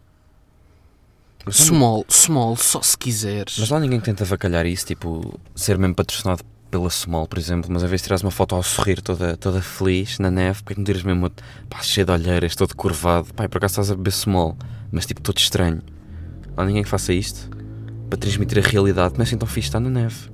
Mas, 1.48 1.56
Small, 1.58 2.06
small, 2.10 2.56
só 2.58 2.82
se 2.82 2.98
quiseres. 2.98 3.58
mas 3.58 3.70
lá 3.70 3.80
ninguém 3.80 4.00
tenta 4.00 4.24
avacalhar 4.24 4.66
isso, 4.66 4.86
tipo, 4.86 5.40
ser 5.56 5.78
mesmo 5.78 5.96
patrocinado 5.96 6.44
pela 6.70 6.90
Small, 6.90 7.26
por 7.28 7.40
exemplo, 7.40 7.72
mas 7.72 7.84
a 7.84 7.88
vez 7.88 8.02
de 8.02 8.06
tirares 8.06 8.22
uma 8.24 8.32
foto 8.32 8.54
ao 8.54 8.62
sorrir 8.62 9.02
toda, 9.02 9.38
toda 9.38 9.62
feliz 9.62 10.20
na 10.20 10.30
neve, 10.30 10.62
porque 10.62 10.74
que 10.74 10.80
não 10.82 10.86
tiras 10.86 11.04
mesmo 11.04 11.32
pá, 11.70 11.82
cheio 11.82 12.06
de 12.06 12.12
olheiras, 12.12 12.56
todo 12.56 12.76
curvado, 12.76 13.34
pá, 13.34 13.46
e 13.46 13.48
por 13.48 13.58
acaso 13.60 13.72
estás 13.74 13.92
a 13.92 13.96
beber 13.96 14.12
Small, 14.12 14.58
mas 14.92 15.06
tipo 15.06 15.22
todo 15.22 15.38
estranho. 15.38 15.82
Lá 16.58 16.66
ninguém 16.66 16.84
que 16.84 16.90
faça 16.90 17.14
isto 17.14 17.50
para 18.10 18.18
transmitir 18.20 18.58
a 18.58 18.68
realidade, 18.68 19.14
não 19.14 19.22
é 19.22 19.24
assim 19.24 19.38
tão 19.38 19.48
fixe 19.48 19.70
estar 19.70 19.80
na 19.80 19.90
neve. 19.90 20.30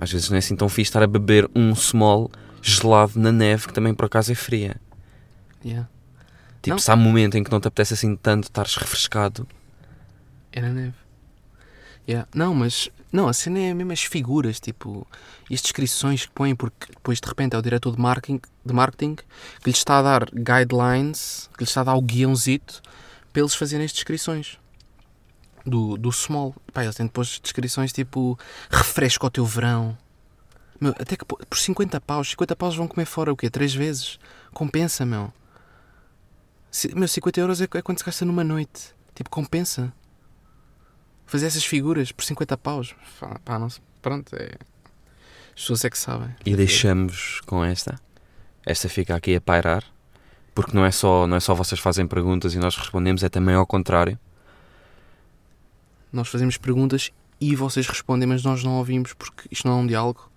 Às 0.00 0.12
vezes 0.12 0.28
não 0.28 0.36
é 0.36 0.38
assim 0.38 0.54
tão 0.56 0.68
fixe 0.68 0.90
estar 0.90 1.02
a 1.02 1.06
beber 1.06 1.48
um 1.56 1.74
Small 1.74 2.30
gelado 2.60 3.12
na 3.18 3.32
neve, 3.32 3.66
que 3.68 3.72
também 3.72 3.94
por 3.94 4.04
acaso 4.06 4.30
é 4.32 4.34
fria. 4.34 4.76
Yeah. 5.64 5.88
Tipo, 6.60 6.74
Não. 6.74 6.78
se 6.78 6.90
há 6.90 6.94
um 6.94 6.98
momento 6.98 7.36
em 7.38 7.42
que 7.44 7.50
não 7.50 7.60
te 7.60 7.68
apetece 7.68 7.94
assim 7.94 8.14
tanto 8.16 8.44
estares 8.44 8.76
refrescado, 8.76 9.46
Era 10.52 10.70
neve. 10.70 11.08
Yeah. 12.08 12.26
Não, 12.34 12.54
mas. 12.54 12.88
Não, 13.12 13.28
a 13.28 13.32
cena 13.32 13.58
é 13.58 13.74
mesmo 13.74 13.92
as 13.92 14.02
figuras, 14.02 14.58
tipo. 14.58 15.06
E 15.50 15.54
as 15.54 15.60
descrições 15.60 16.24
que 16.24 16.32
põem, 16.32 16.56
porque 16.56 16.90
depois 16.90 17.20
de 17.20 17.28
repente 17.28 17.54
é 17.54 17.58
o 17.58 17.62
diretor 17.62 17.94
de 17.94 18.00
marketing, 18.00 18.40
de 18.64 18.72
marketing 18.72 19.16
que 19.16 19.24
lhes 19.66 19.76
está 19.76 19.98
a 19.98 20.02
dar 20.02 20.30
guidelines, 20.30 21.50
que 21.52 21.60
lhes 21.60 21.68
está 21.68 21.82
a 21.82 21.84
dar 21.84 21.94
o 21.94 22.02
guiãozito 22.02 22.80
para 23.32 23.42
eles 23.42 23.54
fazerem 23.54 23.84
as 23.84 23.92
descrições. 23.92 24.58
Do, 25.66 25.98
do 25.98 26.10
small. 26.10 26.54
Pá, 26.72 26.82
eles 26.82 26.96
têm 26.96 27.06
depois 27.06 27.38
descrições 27.42 27.92
tipo. 27.92 28.38
Refresca 28.70 29.26
o 29.26 29.30
teu 29.30 29.44
verão. 29.44 29.96
Meu, 30.80 30.92
até 30.98 31.16
que 31.16 31.24
por 31.26 31.44
por 31.44 31.58
50 31.58 32.00
paus, 32.00 32.30
50 32.30 32.56
paus 32.56 32.76
vão 32.76 32.88
comer 32.88 33.04
fora 33.04 33.32
o 33.32 33.36
quê? 33.36 33.50
Três 33.50 33.74
vezes? 33.74 34.18
Compensa, 34.54 35.04
meu. 35.04 35.30
Meu, 36.94 37.08
50 37.08 37.40
euros 37.40 37.60
é, 37.60 37.64
é 37.64 37.82
quando 37.82 37.98
se 37.98 38.04
gasta 38.04 38.24
numa 38.24 38.44
noite. 38.44 38.94
Tipo, 39.14 39.28
compensa 39.28 39.92
fazer 41.28 41.46
essas 41.46 41.64
figuras 41.64 42.10
por 42.10 42.24
50 42.24 42.56
paus. 42.56 42.96
Pá, 43.44 43.58
não 43.58 43.70
sei. 43.70 43.82
Pronto, 44.02 44.34
é. 44.34 44.50
As 45.54 45.60
pessoas 45.62 45.84
é 45.84 45.90
que 45.90 45.98
sabem. 45.98 46.34
E 46.44 46.56
deixamos 46.56 47.40
com 47.46 47.64
esta. 47.64 48.00
Esta 48.66 48.88
fica 48.88 49.14
aqui 49.14 49.36
a 49.36 49.40
pairar. 49.40 49.84
Porque 50.54 50.76
não 50.76 50.84
é 50.84 50.90
só, 50.90 51.26
não 51.26 51.36
é 51.36 51.40
só 51.40 51.54
vocês 51.54 51.80
fazem 51.80 52.06
perguntas 52.06 52.54
e 52.54 52.58
nós 52.58 52.76
respondemos, 52.76 53.22
é 53.22 53.28
também 53.28 53.54
ao 53.54 53.66
contrário. 53.66 54.18
Nós 56.12 56.28
fazemos 56.28 56.56
perguntas 56.56 57.12
e 57.40 57.54
vocês 57.54 57.86
respondem, 57.86 58.26
mas 58.26 58.42
nós 58.42 58.64
não 58.64 58.78
ouvimos 58.78 59.12
porque 59.12 59.46
isto 59.52 59.68
não 59.68 59.78
é 59.78 59.82
um 59.82 59.86
diálogo 59.86 60.30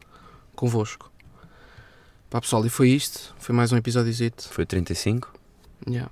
convosco. 0.55 1.11
Pá, 2.29 2.39
pessoal, 2.39 2.65
e 2.65 2.69
foi 2.69 2.89
isto. 2.89 3.33
Foi 3.39 3.55
mais 3.55 3.71
um 3.71 3.77
episódiozito. 3.77 4.47
Foi 4.49 4.65
35. 4.65 5.33
Yeah. 5.87 6.11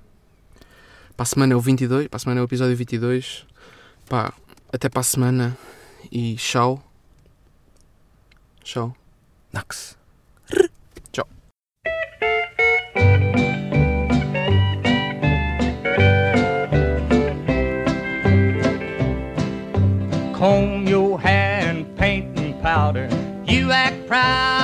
Para 1.16 1.22
a 1.22 1.26
semana 1.26 1.52
é 1.52 1.56
o 1.56 1.60
22. 1.60 2.08
Para 2.08 2.16
a 2.16 2.20
semana 2.20 2.40
é 2.40 2.42
o 2.42 2.46
episódio 2.46 2.76
22. 2.76 3.46
Pá, 4.08 4.32
até 4.72 4.88
para 4.88 5.00
a 5.00 5.04
semana. 5.04 5.56
E 6.10 6.36
tchau. 6.36 6.82
Tchau. 8.62 8.94
Nax. 9.52 9.98
comb 20.40 20.88
your 20.88 21.20
hair 21.20 21.68
and 21.68 21.84
paint 21.98 22.38
and 22.38 22.58
powder. 22.62 23.10
You 23.46 23.72
act 23.72 24.06
proud 24.06 24.59